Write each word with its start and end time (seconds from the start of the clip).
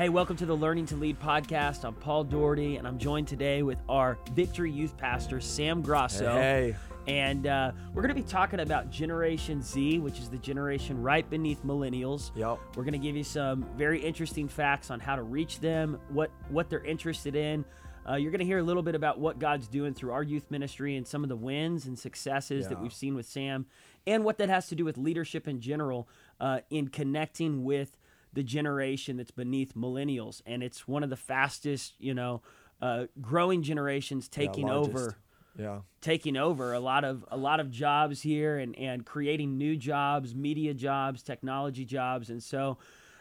Hey, 0.00 0.08
welcome 0.08 0.34
to 0.38 0.46
the 0.46 0.56
Learning 0.56 0.86
to 0.86 0.96
Lead 0.96 1.20
podcast. 1.20 1.84
I'm 1.84 1.92
Paul 1.92 2.24
Daugherty, 2.24 2.76
and 2.76 2.88
I'm 2.88 2.96
joined 2.96 3.28
today 3.28 3.62
with 3.62 3.76
our 3.86 4.16
Victory 4.32 4.72
Youth 4.72 4.96
Pastor, 4.96 5.42
Sam 5.42 5.82
Grosso. 5.82 6.32
Hey. 6.32 6.74
And 7.06 7.46
uh, 7.46 7.72
we're 7.92 8.00
going 8.00 8.14
to 8.14 8.18
be 8.18 8.26
talking 8.26 8.60
about 8.60 8.88
Generation 8.90 9.60
Z, 9.60 9.98
which 9.98 10.18
is 10.18 10.30
the 10.30 10.38
generation 10.38 11.02
right 11.02 11.28
beneath 11.28 11.62
millennials. 11.66 12.34
Yep. 12.34 12.60
We're 12.76 12.84
going 12.84 12.94
to 12.94 12.98
give 12.98 13.14
you 13.14 13.24
some 13.24 13.66
very 13.76 14.00
interesting 14.00 14.48
facts 14.48 14.90
on 14.90 15.00
how 15.00 15.16
to 15.16 15.22
reach 15.22 15.60
them, 15.60 16.00
what 16.08 16.30
what 16.48 16.70
they're 16.70 16.82
interested 16.82 17.36
in. 17.36 17.62
Uh, 18.08 18.14
you're 18.14 18.30
going 18.30 18.38
to 18.38 18.46
hear 18.46 18.58
a 18.58 18.62
little 18.62 18.82
bit 18.82 18.94
about 18.94 19.18
what 19.18 19.38
God's 19.38 19.68
doing 19.68 19.92
through 19.92 20.12
our 20.12 20.22
youth 20.22 20.50
ministry 20.50 20.96
and 20.96 21.06
some 21.06 21.24
of 21.24 21.28
the 21.28 21.36
wins 21.36 21.84
and 21.84 21.98
successes 21.98 22.68
that 22.68 22.80
we've 22.80 22.94
seen 22.94 23.14
with 23.14 23.26
Sam, 23.26 23.66
and 24.06 24.24
what 24.24 24.38
that 24.38 24.48
has 24.48 24.68
to 24.68 24.74
do 24.74 24.86
with 24.86 24.96
leadership 24.96 25.46
in 25.46 25.60
general 25.60 26.08
uh, 26.40 26.60
in 26.70 26.88
connecting 26.88 27.64
with 27.64 27.98
the 28.32 28.42
generation 28.42 29.16
that's 29.16 29.30
beneath 29.30 29.74
millennials. 29.74 30.42
And 30.46 30.62
it's 30.62 30.86
one 30.86 31.02
of 31.02 31.10
the 31.10 31.16
fastest, 31.16 31.94
you 31.98 32.14
know, 32.14 32.42
uh, 32.80 33.06
growing 33.20 33.62
generations 33.62 34.28
taking 34.28 34.66
largest. 34.66 34.94
over 34.94 35.16
Yeah. 35.58 35.80
taking 36.00 36.36
over 36.36 36.72
a 36.72 36.80
lot 36.80 37.04
of 37.04 37.24
a 37.30 37.36
lot 37.36 37.60
of 37.60 37.70
jobs 37.70 38.22
here 38.22 38.58
and 38.58 38.76
and 38.78 39.04
creating 39.04 39.58
new 39.58 39.76
jobs, 39.76 40.34
media 40.34 40.72
jobs, 40.72 41.22
technology 41.22 41.84
jobs, 41.84 42.30
and 42.30 42.42
so 42.42 42.78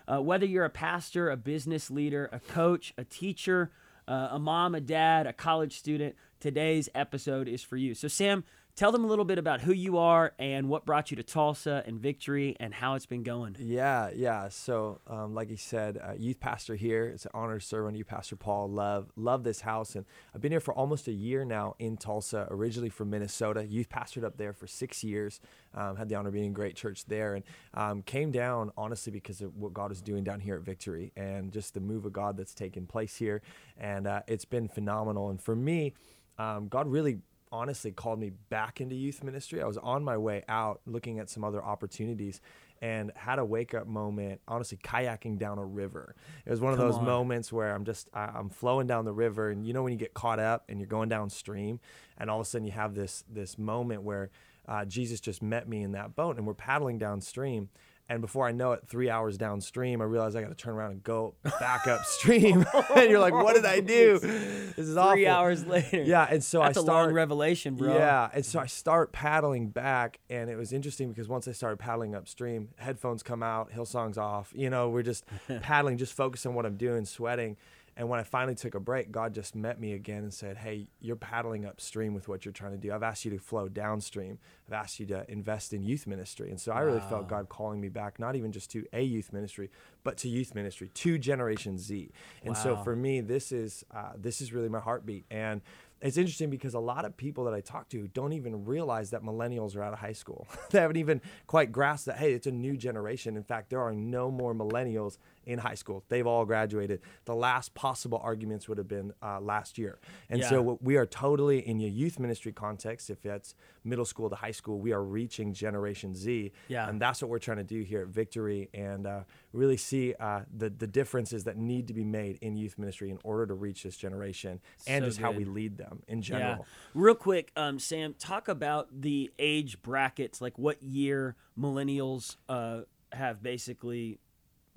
uh, 0.07 0.21
whether 0.21 0.45
you're 0.45 0.65
a 0.65 0.69
pastor, 0.69 1.29
a 1.29 1.37
business 1.37 1.91
leader, 1.91 2.29
a 2.31 2.39
coach, 2.39 2.93
a 2.97 3.03
teacher, 3.03 3.71
uh, 4.07 4.29
a 4.31 4.39
mom, 4.39 4.73
a 4.73 4.81
dad, 4.81 5.27
a 5.27 5.33
college 5.33 5.77
student, 5.77 6.15
today's 6.39 6.89
episode 6.95 7.47
is 7.47 7.61
for 7.61 7.77
you. 7.77 7.93
So 7.93 8.07
Sam, 8.07 8.43
tell 8.79 8.93
them 8.93 9.03
a 9.03 9.07
little 9.07 9.25
bit 9.25 9.37
about 9.37 9.59
who 9.59 9.73
you 9.73 9.97
are 9.97 10.31
and 10.39 10.69
what 10.69 10.85
brought 10.85 11.11
you 11.11 11.17
to 11.17 11.23
Tulsa 11.23 11.83
and 11.85 11.99
Victory 11.99 12.55
and 12.61 12.73
how 12.73 12.93
it's 12.93 13.05
been 13.05 13.23
going. 13.23 13.57
Yeah, 13.59 14.09
yeah. 14.15 14.47
So, 14.47 15.01
um, 15.05 15.35
like 15.35 15.49
you 15.49 15.57
said, 15.57 15.97
uh, 16.01 16.13
youth 16.17 16.39
pastor 16.39 16.75
here. 16.75 17.07
It's 17.07 17.25
an 17.25 17.31
honor 17.33 17.59
to 17.59 17.65
serve 17.65 17.87
under 17.87 17.97
you, 17.97 18.05
Pastor 18.05 18.37
Paul. 18.37 18.69
Love, 18.69 19.11
love 19.17 19.43
this 19.43 19.59
house, 19.59 19.95
and 19.95 20.05
I've 20.33 20.39
been 20.39 20.53
here 20.53 20.61
for 20.61 20.73
almost 20.73 21.09
a 21.09 21.11
year 21.11 21.43
now 21.43 21.75
in 21.77 21.97
Tulsa. 21.97 22.47
Originally 22.49 22.87
from 22.87 23.09
Minnesota, 23.09 23.65
youth 23.65 23.89
pastored 23.89 24.23
up 24.23 24.37
there 24.37 24.53
for 24.53 24.65
six 24.65 25.03
years. 25.03 25.41
Um, 25.75 25.97
had 25.97 26.07
the 26.07 26.15
honor 26.15 26.29
of 26.29 26.33
being 26.33 26.45
in 26.45 26.53
great 26.53 26.77
church 26.77 27.03
there, 27.03 27.35
and 27.35 27.43
um, 27.73 28.01
came 28.01 28.31
down 28.31 28.71
honestly 28.77 29.11
because 29.11 29.41
of 29.41 29.57
what 29.57 29.73
God 29.73 29.91
is 29.91 30.01
doing 30.01 30.23
down 30.23 30.39
here 30.39 30.55
at 30.55 30.61
Victory, 30.61 31.11
and 31.17 31.51
just 31.51 31.73
the 31.73 31.81
move 31.81 32.05
of 32.05 32.13
God 32.13 32.37
that's 32.37 32.53
taken 32.53 32.85
place 32.85 33.17
here, 33.17 33.41
and 33.77 34.07
uh, 34.07 34.21
it's 34.25 34.45
been 34.45 34.69
phenomenal. 34.69 35.29
And 35.29 35.41
for 35.41 35.53
me, 35.53 35.95
um, 36.37 36.69
God 36.69 36.87
really 36.87 37.19
honestly 37.51 37.91
called 37.91 38.19
me 38.19 38.31
back 38.49 38.79
into 38.81 38.95
youth 38.95 39.23
ministry. 39.23 39.61
I 39.61 39.65
was 39.67 39.77
on 39.77 40.03
my 40.03 40.17
way 40.17 40.43
out 40.47 40.81
looking 40.85 41.19
at 41.19 41.29
some 41.29 41.43
other 41.43 41.63
opportunities 41.63 42.41
and 42.81 43.11
had 43.15 43.39
a 43.39 43.45
wake 43.45 43.73
up 43.73 43.87
moment, 43.87 44.39
honestly, 44.47 44.77
kayaking 44.83 45.37
down 45.37 45.57
a 45.57 45.65
river. 45.65 46.15
It 46.45 46.49
was 46.49 46.61
one 46.61 46.71
of 46.73 46.79
Come 46.79 46.87
those 46.87 46.97
on. 46.97 47.05
moments 47.05 47.51
where 47.51 47.73
I'm 47.75 47.83
just, 47.83 48.07
I- 48.13 48.31
I'm 48.35 48.49
flowing 48.49 48.87
down 48.87 49.03
the 49.05 49.11
river 49.13 49.49
and 49.49 49.65
you 49.65 49.73
know, 49.73 49.83
when 49.83 49.91
you 49.91 49.99
get 49.99 50.13
caught 50.13 50.39
up 50.39 50.63
and 50.69 50.79
you're 50.79 50.87
going 50.87 51.09
downstream 51.09 51.79
and 52.17 52.29
all 52.29 52.39
of 52.39 52.45
a 52.45 52.49
sudden 52.49 52.65
you 52.65 52.71
have 52.71 52.95
this, 52.95 53.23
this 53.29 53.57
moment 53.57 54.03
where 54.03 54.29
uh, 54.67 54.85
Jesus 54.85 55.19
just 55.19 55.41
met 55.41 55.67
me 55.67 55.81
in 55.81 55.91
that 55.93 56.15
boat 56.15 56.37
and 56.37 56.45
we're 56.47 56.53
paddling 56.53 56.97
downstream. 56.99 57.69
And 58.11 58.21
before 58.21 58.47
I 58.47 58.51
know 58.51 58.71
it, 58.71 58.81
three 58.87 59.07
hours 59.09 59.37
downstream, 59.37 60.01
I 60.01 60.05
realize 60.05 60.35
I 60.35 60.41
got 60.41 60.49
to 60.49 60.55
turn 60.55 60.73
around 60.73 60.91
and 60.93 61.03
go 61.03 61.35
back 61.59 61.85
upstream. 61.87 62.65
and 62.95 63.09
you're 63.09 63.19
like, 63.19 63.33
what 63.33 63.55
did 63.55 63.65
I 63.65 63.81
do? 63.81 64.19
This 64.79 64.87
is 64.87 64.95
awful. 64.95 65.11
Three 65.15 65.27
hours 65.27 65.65
later. 65.65 66.03
Yeah, 66.03 66.25
and 66.31 66.41
so 66.41 66.59
That's 66.61 66.77
I 66.77 66.79
a 66.79 66.83
start. 66.83 67.07
long 67.07 67.13
revelation, 67.13 67.75
bro. 67.75 67.93
Yeah, 67.93 68.29
and 68.33 68.45
so 68.45 68.61
I 68.61 68.65
start 68.67 69.11
paddling 69.11 69.67
back, 69.67 70.19
and 70.29 70.49
it 70.49 70.55
was 70.55 70.71
interesting 70.71 71.09
because 71.09 71.27
once 71.27 71.49
I 71.49 71.51
started 71.51 71.79
paddling 71.79 72.15
upstream, 72.15 72.69
headphones 72.77 73.21
come 73.21 73.43
out, 73.43 73.73
Hillsong's 73.73 74.17
off. 74.17 74.53
You 74.55 74.69
know, 74.69 74.87
we're 74.87 75.03
just 75.03 75.25
paddling, 75.61 75.97
just 75.97 76.13
focused 76.13 76.45
on 76.45 76.53
what 76.53 76.65
I'm 76.65 76.77
doing, 76.77 77.03
sweating. 77.03 77.57
And 77.99 78.07
when 78.07 78.17
I 78.17 78.23
finally 78.23 78.55
took 78.55 78.75
a 78.75 78.79
break, 78.79 79.11
God 79.11 79.33
just 79.33 79.55
met 79.55 79.77
me 79.77 79.91
again 79.91 80.23
and 80.23 80.33
said, 80.33 80.55
Hey, 80.55 80.87
you're 81.01 81.17
paddling 81.17 81.65
upstream 81.65 82.13
with 82.13 82.29
what 82.29 82.45
you're 82.45 82.53
trying 82.53 82.71
to 82.71 82.77
do. 82.77 82.93
I've 82.93 83.03
asked 83.03 83.25
you 83.25 83.31
to 83.31 83.39
flow 83.39 83.67
downstream. 83.67 84.39
I've 84.69 84.73
asked 84.73 85.01
you 85.01 85.05
to 85.07 85.29
invest 85.29 85.73
in 85.73 85.83
youth 85.83 86.07
ministry. 86.07 86.49
And 86.49 86.61
so 86.61 86.71
I 86.71 86.79
really 86.79 87.01
felt 87.09 87.27
God 87.27 87.49
calling 87.49 87.81
me 87.81 87.89
back, 87.89 88.17
not 88.17 88.37
even 88.37 88.53
just 88.53 88.71
to 88.71 88.85
a 88.93 89.01
youth 89.01 89.33
ministry, 89.33 89.69
but 90.05 90.15
to 90.19 90.29
youth 90.29 90.55
ministry, 90.55 90.89
to 90.93 91.17
Generation 91.17 91.77
Z. 91.77 92.09
And 92.45 92.55
so 92.55 92.77
for 92.77 92.95
me, 92.95 93.19
this 93.19 93.51
is 93.51 93.83
uh, 93.93 94.13
this 94.15 94.39
is 94.39 94.53
really 94.53 94.69
my 94.69 94.79
heartbeat. 94.79 95.25
And 95.29 95.59
it's 96.01 96.17
interesting 96.17 96.49
because 96.49 96.73
a 96.73 96.79
lot 96.79 97.05
of 97.05 97.15
people 97.17 97.43
that 97.45 97.53
I 97.53 97.61
talk 97.61 97.89
to 97.89 98.07
don't 98.07 98.33
even 98.33 98.65
realize 98.65 99.09
that 99.11 99.23
millennials 99.23 99.75
are 99.75 99.83
out 99.83 99.93
of 99.93 99.99
high 99.99 100.13
school. 100.13 100.47
they 100.71 100.79
haven't 100.79 100.97
even 100.97 101.21
quite 101.47 101.71
grasped 101.71 102.05
that, 102.07 102.17
hey, 102.17 102.33
it's 102.33 102.47
a 102.47 102.51
new 102.51 102.77
generation. 102.77 103.35
In 103.35 103.43
fact, 103.43 103.69
there 103.69 103.81
are 103.81 103.93
no 103.93 104.31
more 104.31 104.53
millennials 104.53 105.17
in 105.45 105.59
high 105.59 105.75
school. 105.75 106.03
They've 106.09 106.27
all 106.27 106.45
graduated. 106.45 107.01
The 107.25 107.35
last 107.35 107.73
possible 107.73 108.19
arguments 108.23 108.69
would 108.69 108.77
have 108.77 108.87
been 108.87 109.13
uh, 109.21 109.39
last 109.41 109.77
year. 109.77 109.99
And 110.29 110.39
Yeah. 110.41 110.49
so 110.49 110.77
we 110.81 110.95
are 110.95 111.05
totally 111.05 111.67
in 111.67 111.79
your 111.79 111.89
youth 111.89 112.19
ministry 112.19 112.51
context, 112.51 113.09
if 113.09 113.21
that's 113.21 113.55
middle 113.83 114.05
school 114.05 114.29
to 114.29 114.35
high 114.35 114.51
school, 114.51 114.79
we 114.79 114.91
are 114.93 115.03
reaching 115.03 115.53
Generation 115.53 116.13
Z. 116.15 116.51
Yeah. 116.67 116.87
And 116.87 117.01
that's 117.01 117.21
what 117.21 117.29
we're 117.29 117.39
trying 117.39 117.57
to 117.57 117.63
do 117.63 117.81
here 117.81 118.01
at 118.01 118.07
Victory 118.07 118.69
and 118.73 119.07
uh, 119.07 119.21
really 119.53 119.77
see 119.77 120.13
uh, 120.19 120.41
the, 120.55 120.69
the 120.69 120.87
differences 120.87 121.45
that 121.45 121.57
need 121.57 121.87
to 121.87 121.93
be 121.93 122.03
made 122.03 122.37
in 122.41 122.55
youth 122.55 122.77
ministry 122.77 123.09
in 123.09 123.19
order 123.23 123.47
to 123.47 123.53
reach 123.53 123.83
this 123.83 123.97
generation 123.97 124.59
and 124.87 125.03
So 125.03 125.09
just 125.09 125.19
how 125.19 125.31
we 125.31 125.45
lead 125.45 125.77
them 125.77 126.03
in 126.07 126.21
general. 126.21 126.57
Yeah. 126.59 126.65
Real 126.93 127.15
quick, 127.15 127.51
um, 127.55 127.79
Sam, 127.79 128.13
talk 128.17 128.47
about 128.47 128.89
the 129.01 129.31
age 129.39 129.81
brackets, 129.81 130.41
like 130.41 130.57
what 130.57 130.81
year 130.83 131.35
millennials 131.57 132.37
uh, 132.47 132.81
have 133.11 133.41
basically 133.41 134.19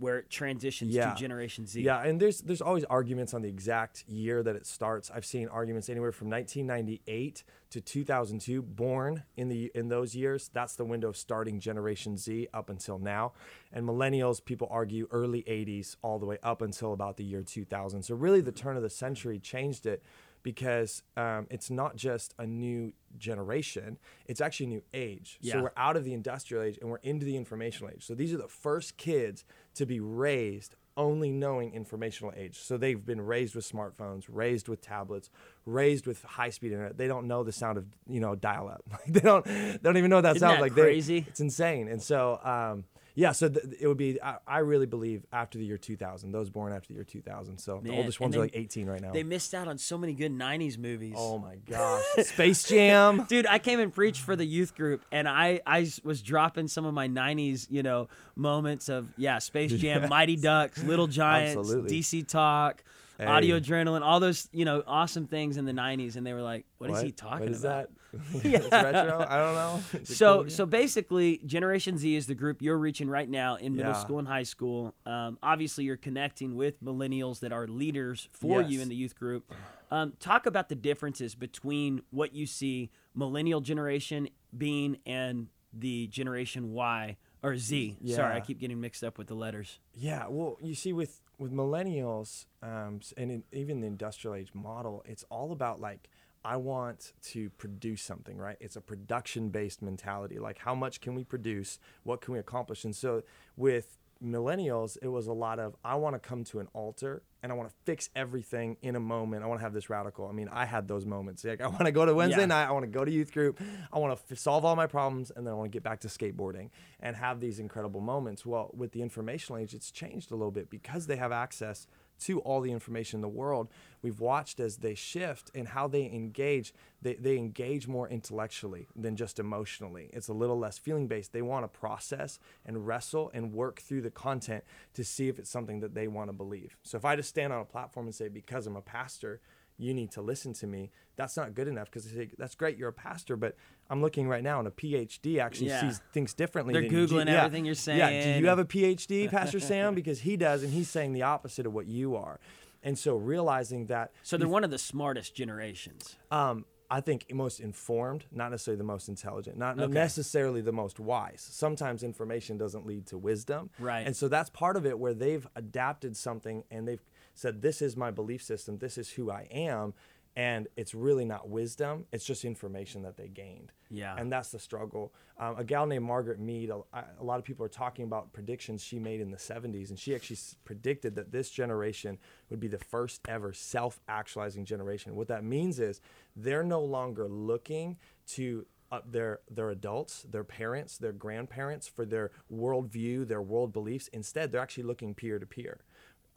where 0.02 0.18
it 0.18 0.28
transitions 0.28 0.92
Yeah. 0.92 1.12
to 1.14 1.18
Generation 1.20 1.64
Z. 1.66 1.80
Yeah, 1.80 2.02
and 2.02 2.20
there's 2.20 2.40
there's 2.40 2.60
always 2.60 2.84
arguments 2.84 3.32
on 3.32 3.42
the 3.42 3.48
exact 3.48 4.04
year 4.08 4.42
that 4.42 4.56
it 4.56 4.66
starts. 4.66 5.10
I've 5.10 5.24
seen 5.24 5.46
arguments 5.48 5.88
anywhere 5.88 6.10
from 6.12 6.28
1998 6.28 7.44
to 7.70 7.80
2002, 7.80 8.60
born 8.62 9.22
in 9.36 9.48
the 9.48 9.70
in 9.74 9.88
those 9.88 10.14
years. 10.14 10.50
That's 10.52 10.74
the 10.74 10.84
window 10.84 11.08
of 11.08 11.16
starting 11.16 11.60
Generation 11.60 12.16
Z 12.18 12.48
up 12.52 12.68
until 12.68 12.98
now. 12.98 13.32
And 13.72 13.86
millennials, 13.86 14.44
people 14.44 14.68
argue 14.70 15.06
early 15.10 15.42
80s 15.44 15.96
all 16.02 16.18
the 16.18 16.26
way 16.26 16.38
up 16.42 16.60
until 16.60 16.92
about 16.92 17.16
the 17.16 17.24
year 17.24 17.42
2000. 17.42 18.02
So 18.02 18.14
really, 18.14 18.40
the 18.40 18.52
turn 18.52 18.76
of 18.76 18.82
the 18.82 18.90
century 18.90 19.38
changed 19.38 19.86
it 19.86 20.02
because 20.42 21.02
um, 21.16 21.46
it's 21.50 21.70
not 21.70 21.96
just 21.96 22.34
a 22.38 22.46
new 22.46 22.92
generation; 23.18 23.98
it's 24.26 24.40
actually 24.40 24.66
a 24.66 24.68
new 24.70 24.82
age. 24.94 25.38
Yeah. 25.40 25.54
So 25.54 25.62
we're 25.62 25.72
out 25.76 25.96
of 25.96 26.04
the 26.04 26.14
industrial 26.14 26.62
age 26.64 26.78
and 26.80 26.90
we're 26.90 26.98
into 26.98 27.24
the 27.24 27.36
informational 27.36 27.92
age. 27.94 28.04
So 28.04 28.14
these 28.14 28.32
are 28.32 28.38
the 28.38 28.48
first 28.48 28.96
kids 28.96 29.44
to 29.74 29.86
be 29.86 30.00
raised 30.00 30.76
only 30.96 31.30
knowing 31.32 31.72
informational 31.72 32.32
age. 32.36 32.58
So 32.60 32.76
they've 32.76 33.04
been 33.04 33.20
raised 33.20 33.54
with 33.54 33.70
smartphones, 33.70 34.24
raised 34.28 34.68
with 34.68 34.82
tablets, 34.82 35.30
raised 35.64 36.06
with 36.06 36.22
high-speed 36.22 36.72
internet. 36.72 36.98
They 36.98 37.08
don't 37.08 37.26
know 37.26 37.42
the 37.42 37.52
sound 37.52 37.78
of 37.78 37.86
you 38.06 38.20
know 38.20 38.34
dial-up. 38.34 38.82
They 39.06 39.20
don't 39.20 39.44
they 39.44 39.78
don't 39.82 39.96
even 39.96 40.10
know 40.10 40.16
what 40.16 40.22
that 40.22 40.36
Isn't 40.36 40.48
sounds 40.48 40.56
that 40.58 40.62
like. 40.62 40.74
They- 40.74 40.82
crazy? 40.82 41.24
it's 41.28 41.40
insane. 41.40 41.88
And 41.88 42.02
so 42.02 42.38
um, 42.44 42.84
yeah, 43.14 43.32
so 43.32 43.48
th- 43.48 43.64
it 43.80 43.86
would 43.86 43.96
be. 43.98 44.20
I, 44.22 44.36
I 44.46 44.58
really 44.58 44.86
believe 44.86 45.26
after 45.32 45.58
the 45.58 45.64
year 45.64 45.76
2000, 45.78 46.32
those 46.32 46.48
born 46.50 46.72
after 46.72 46.88
the 46.88 46.94
year 46.94 47.04
2000. 47.04 47.58
So 47.58 47.80
the 47.82 47.90
oldest 47.96 48.20
ones 48.20 48.32
they- 48.34 48.38
are 48.38 48.42
like 48.44 48.56
18 48.56 48.86
right 48.86 49.00
now. 49.00 49.12
They 49.12 49.22
missed 49.22 49.52
out 49.54 49.68
on 49.68 49.76
so 49.78 49.98
many 49.98 50.14
good 50.14 50.32
90s 50.32 50.78
movies. 50.78 51.14
oh 51.16 51.38
my 51.38 51.56
gosh, 51.68 52.02
Space 52.22 52.64
Jam. 52.64 53.24
Dude, 53.28 53.46
I 53.46 53.58
came 53.58 53.80
and 53.80 53.92
preached 53.92 54.22
for 54.22 54.34
the 54.36 54.44
youth 54.46 54.74
group, 54.74 55.04
and 55.12 55.28
I 55.28 55.60
I 55.66 55.90
was 56.04 56.22
dropping 56.22 56.68
some 56.68 56.84
of 56.84 56.94
my 56.94 57.08
'90s, 57.08 57.66
you 57.70 57.82
know, 57.82 58.08
moments 58.36 58.88
of 58.88 59.08
yeah, 59.16 59.38
Space 59.38 59.72
Jam, 59.78 60.08
Mighty 60.08 60.36
Ducks, 60.36 60.82
Little 60.82 61.06
Giants, 61.06 61.56
Absolutely. 61.58 62.00
DC 62.00 62.26
Talk, 62.26 62.82
Hey. 63.18 63.26
Audio 63.26 63.60
Adrenaline, 63.60 64.00
all 64.02 64.20
those 64.20 64.48
you 64.52 64.64
know 64.64 64.82
awesome 64.86 65.26
things 65.26 65.56
in 65.58 65.64
the 65.66 65.72
'90s, 65.72 66.16
and 66.16 66.26
they 66.26 66.32
were 66.32 66.42
like, 66.42 66.64
"What 66.78 66.90
is 66.90 67.02
he 67.02 67.12
talking 67.12 67.40
What 67.40 67.48
is 67.50 67.62
about?" 67.62 67.88
that? 67.88 67.90
it's 68.34 68.70
retro. 68.70 69.26
I 69.28 69.36
don't 69.38 69.54
know. 69.54 69.80
So, 70.04 70.42
cool? 70.42 70.50
so 70.50 70.66
basically, 70.66 71.40
Generation 71.46 71.96
Z 71.98 72.14
is 72.14 72.26
the 72.26 72.34
group 72.34 72.60
you're 72.62 72.78
reaching 72.78 73.08
right 73.08 73.28
now 73.28 73.56
in 73.56 73.74
middle 73.74 73.92
Yeah. 73.92 73.98
school 74.00 74.18
and 74.18 74.28
high 74.28 74.42
school. 74.42 74.94
Um, 75.06 75.38
obviously, 75.42 75.84
you're 75.84 75.96
connecting 75.96 76.54
with 76.56 76.82
millennials 76.82 77.40
that 77.40 77.52
are 77.52 77.66
leaders 77.66 78.28
for 78.32 78.60
you 78.62 78.80
in 78.80 78.88
the 78.88 78.94
youth 78.96 79.14
group. 79.18 79.50
Um, 79.90 80.12
talk 80.20 80.46
about 80.46 80.68
the 80.68 80.74
differences 80.74 81.34
between 81.34 82.02
what 82.10 82.34
you 82.34 82.46
see 82.46 82.90
millennial 83.14 83.60
generation 83.60 84.28
being 84.56 84.98
and 85.06 85.48
the 85.72 86.06
Generation 86.08 86.72
Y 86.72 87.16
or 87.42 87.56
Z. 87.56 87.96
Sorry, 88.06 88.34
I 88.34 88.40
keep 88.40 88.58
getting 88.58 88.80
mixed 88.80 89.02
up 89.04 89.18
with 89.18 89.26
the 89.26 89.34
letters. 89.34 89.78
Yeah, 89.94 90.26
well, 90.28 90.56
you 90.62 90.74
see, 90.74 90.92
with 90.92 91.20
with 91.38 91.50
millennials, 91.52 92.46
um, 92.62 93.00
and 93.16 93.30
in, 93.32 93.42
even 93.52 93.80
the 93.80 93.86
industrial 93.86 94.34
age 94.36 94.50
model, 94.54 95.02
it's 95.06 95.24
all 95.30 95.50
about 95.52 95.80
like 95.80 96.08
I 96.44 96.56
want 96.56 97.12
to 97.30 97.50
produce 97.50 98.02
something, 98.02 98.36
right? 98.36 98.56
It's 98.60 98.76
a 98.76 98.80
production 98.80 99.48
based 99.50 99.80
mentality. 99.82 100.38
Like, 100.38 100.58
how 100.58 100.74
much 100.74 101.00
can 101.00 101.14
we 101.14 101.24
produce? 101.24 101.78
What 102.02 102.20
can 102.20 102.34
we 102.34 102.40
accomplish? 102.40 102.84
And 102.84 102.94
so, 102.96 103.22
with 103.56 103.98
millennials, 104.24 104.96
it 105.02 105.08
was 105.08 105.26
a 105.26 105.32
lot 105.32 105.58
of 105.58 105.74
I 105.84 105.96
want 105.96 106.14
to 106.14 106.20
come 106.20 106.44
to 106.44 106.60
an 106.60 106.68
altar 106.74 107.22
and 107.42 107.50
I 107.50 107.56
want 107.56 107.68
to 107.68 107.74
fix 107.84 108.08
everything 108.14 108.76
in 108.80 108.94
a 108.94 109.00
moment. 109.00 109.42
I 109.42 109.46
want 109.48 109.58
to 109.58 109.64
have 109.64 109.72
this 109.72 109.90
radical. 109.90 110.28
I 110.28 110.32
mean, 110.32 110.48
I 110.52 110.64
had 110.64 110.86
those 110.86 111.04
moments. 111.04 111.42
Like 111.44 111.60
I 111.60 111.66
want 111.66 111.86
to 111.86 111.90
go 111.92 112.06
to 112.06 112.14
Wednesday 112.14 112.42
Yeah. 112.42 112.46
night. 112.46 112.68
I 112.68 112.70
want 112.70 112.84
to 112.84 112.90
go 112.90 113.04
to 113.04 113.10
youth 113.10 113.32
group. 113.32 113.60
I 113.92 113.98
want 113.98 114.16
to 114.16 114.32
f- 114.32 114.38
solve 114.38 114.64
all 114.64 114.76
my 114.76 114.86
problems, 114.86 115.32
and 115.34 115.44
then 115.44 115.52
I 115.52 115.56
want 115.56 115.72
to 115.72 115.76
get 115.76 115.82
back 115.82 115.98
to 116.00 116.08
skateboarding 116.08 116.70
and 117.00 117.16
have 117.16 117.40
these 117.40 117.58
incredible 117.58 118.00
moments. 118.00 118.46
Well, 118.46 118.70
with 118.74 118.92
the 118.92 119.02
informational 119.02 119.60
age, 119.60 119.74
it's 119.74 119.90
changed 119.90 120.30
a 120.30 120.36
little 120.36 120.52
bit 120.52 120.70
because 120.70 121.08
they 121.08 121.16
have 121.16 121.32
access 121.32 121.88
to 122.26 122.40
all 122.40 122.60
the 122.60 122.72
information 122.72 123.18
in 123.18 123.22
the 123.22 123.28
world. 123.28 123.68
We've 124.02 124.20
watched 124.20 124.60
as 124.60 124.78
they 124.78 124.94
shift 124.94 125.50
and 125.54 125.68
how 125.68 125.88
they 125.88 126.06
engage. 126.06 126.74
They, 127.00 127.14
they 127.14 127.36
engage 127.36 127.86
more 127.86 128.08
intellectually 128.08 128.88
than 128.96 129.16
just 129.16 129.38
emotionally. 129.38 130.10
It's 130.12 130.28
a 130.28 130.32
little 130.32 130.58
less 130.58 130.78
feeling 130.78 131.06
based. 131.06 131.32
They 131.32 131.42
want 131.42 131.64
to 131.64 131.78
process 131.78 132.38
and 132.66 132.86
wrestle 132.86 133.30
and 133.32 133.52
work 133.52 133.80
through 133.80 134.02
the 134.02 134.10
content 134.10 134.64
to 134.94 135.04
see 135.04 135.28
if 135.28 135.38
it's 135.38 135.50
something 135.50 135.80
that 135.80 135.94
they 135.94 136.08
want 136.08 136.28
to 136.28 136.32
believe. 136.32 136.76
So 136.82 136.96
if 136.96 137.04
I 137.04 137.16
just 137.16 137.28
stand 137.28 137.52
on 137.52 137.60
a 137.60 137.64
platform 137.64 138.06
and 138.06 138.14
say, 138.14 138.28
because 138.28 138.66
I'm 138.66 138.76
a 138.76 138.82
pastor, 138.82 139.40
you 139.78 139.92
need 139.94 140.10
to 140.12 140.22
listen 140.22 140.52
to 140.54 140.66
me, 140.66 140.90
that's 141.16 141.36
not 141.36 141.54
good 141.54 141.68
enough 141.68 141.90
because 141.90 142.10
that's 142.38 142.54
great, 142.54 142.76
you're 142.78 142.88
a 142.88 142.92
pastor, 142.92 143.36
but 143.36 143.56
I'm 143.90 144.00
looking 144.00 144.28
right 144.28 144.42
now 144.42 144.58
and 144.58 144.68
a 144.68 144.70
PhD 144.70 145.38
actually 145.38 145.68
Yeah. 145.68 145.80
sees 145.80 146.00
things 146.12 146.34
differently. 146.34 146.72
They're 146.72 146.82
than 146.82 146.92
you. 146.92 147.06
Googling 147.06 147.26
yeah. 147.26 147.44
everything 147.44 147.64
you're 147.64 147.74
saying. 147.74 147.98
Yeah, 147.98 148.34
do 148.36 148.40
you 148.40 148.46
have 148.48 148.58
a 148.58 148.64
PhD, 148.64 149.30
Pastor 149.30 149.60
Sam? 149.60 149.94
Because 149.94 150.20
he 150.20 150.36
does, 150.36 150.62
and 150.62 150.72
he's 150.72 150.88
saying 150.88 151.12
the 151.12 151.22
opposite 151.22 151.66
of 151.66 151.72
what 151.74 151.86
you 151.86 152.16
are. 152.16 152.38
And 152.84 152.98
so 152.98 153.16
realizing 153.16 153.86
that 153.86 154.10
So 154.22 154.36
they're 154.36 154.48
one 154.48 154.64
of 154.64 154.70
the 154.70 154.78
smartest 154.78 155.34
generations. 155.34 156.16
um, 156.30 156.64
I 156.92 157.00
think 157.00 157.32
most 157.32 157.58
informed, 157.58 158.26
not 158.30 158.50
necessarily 158.50 158.76
the 158.76 158.84
most 158.84 159.08
intelligent, 159.08 159.56
not 159.56 159.80
Okay. 159.80 159.90
necessarily 159.92 160.60
the 160.60 160.72
most 160.72 161.00
wise. 161.00 161.40
Sometimes 161.40 162.02
information 162.02 162.58
doesn't 162.58 162.84
lead 162.86 163.06
to 163.06 163.16
wisdom. 163.16 163.70
Right. 163.78 164.06
And 164.06 164.14
so 164.14 164.28
that's 164.28 164.50
part 164.50 164.76
of 164.76 164.84
it 164.84 164.98
where 164.98 165.14
they've 165.14 165.46
adapted 165.56 166.18
something 166.18 166.64
and 166.70 166.86
they've 166.86 167.02
said, 167.34 167.62
this 167.62 167.80
is 167.80 167.96
my 167.96 168.10
belief 168.10 168.42
system, 168.42 168.76
this 168.76 168.98
is 168.98 169.08
who 169.12 169.30
I 169.30 169.48
am. 169.50 169.94
And 170.34 170.68
it's 170.76 170.94
really 170.94 171.26
not 171.26 171.50
wisdom, 171.50 172.06
it's 172.10 172.24
just 172.24 172.44
information 172.44 173.02
that 173.02 173.16
they 173.18 173.28
gained. 173.28 173.72
Yeah. 173.90 174.14
And 174.16 174.32
that's 174.32 174.50
the 174.50 174.58
struggle. 174.58 175.12
Um, 175.38 175.58
a 175.58 175.64
gal 175.64 175.84
named 175.84 176.06
Margaret 176.06 176.40
Mead, 176.40 176.70
a, 176.70 176.80
a 177.20 177.22
lot 177.22 177.38
of 177.38 177.44
people 177.44 177.66
are 177.66 177.70
talking 177.70 178.06
about 178.06 178.32
predictions 178.32 178.82
she 178.82 178.98
made 178.98 179.20
in 179.20 179.30
the 179.30 179.36
70s, 179.36 179.90
and 179.90 179.98
she 179.98 180.14
actually 180.14 180.36
s- 180.36 180.56
predicted 180.64 181.14
that 181.16 181.32
this 181.32 181.50
generation 181.50 182.18
would 182.48 182.60
be 182.60 182.68
the 182.68 182.78
first 182.78 183.20
ever 183.28 183.52
self 183.52 184.00
actualizing 184.08 184.64
generation. 184.64 185.14
What 185.14 185.28
that 185.28 185.44
means 185.44 185.78
is 185.78 186.00
they're 186.34 186.62
no 186.62 186.80
longer 186.80 187.28
looking 187.28 187.98
to 188.28 188.64
uh, 188.90 189.00
their 189.10 189.40
their 189.50 189.70
adults, 189.70 190.24
their 190.30 190.44
parents, 190.44 190.98
their 190.98 191.12
grandparents 191.12 191.88
for 191.88 192.04
their 192.06 192.30
worldview, 192.52 193.26
their 193.26 193.42
world 193.42 193.72
beliefs. 193.72 194.08
Instead, 194.08 194.52
they're 194.52 194.60
actually 194.60 194.84
looking 194.84 195.14
peer 195.14 195.38
to 195.38 195.46
peer 195.46 195.80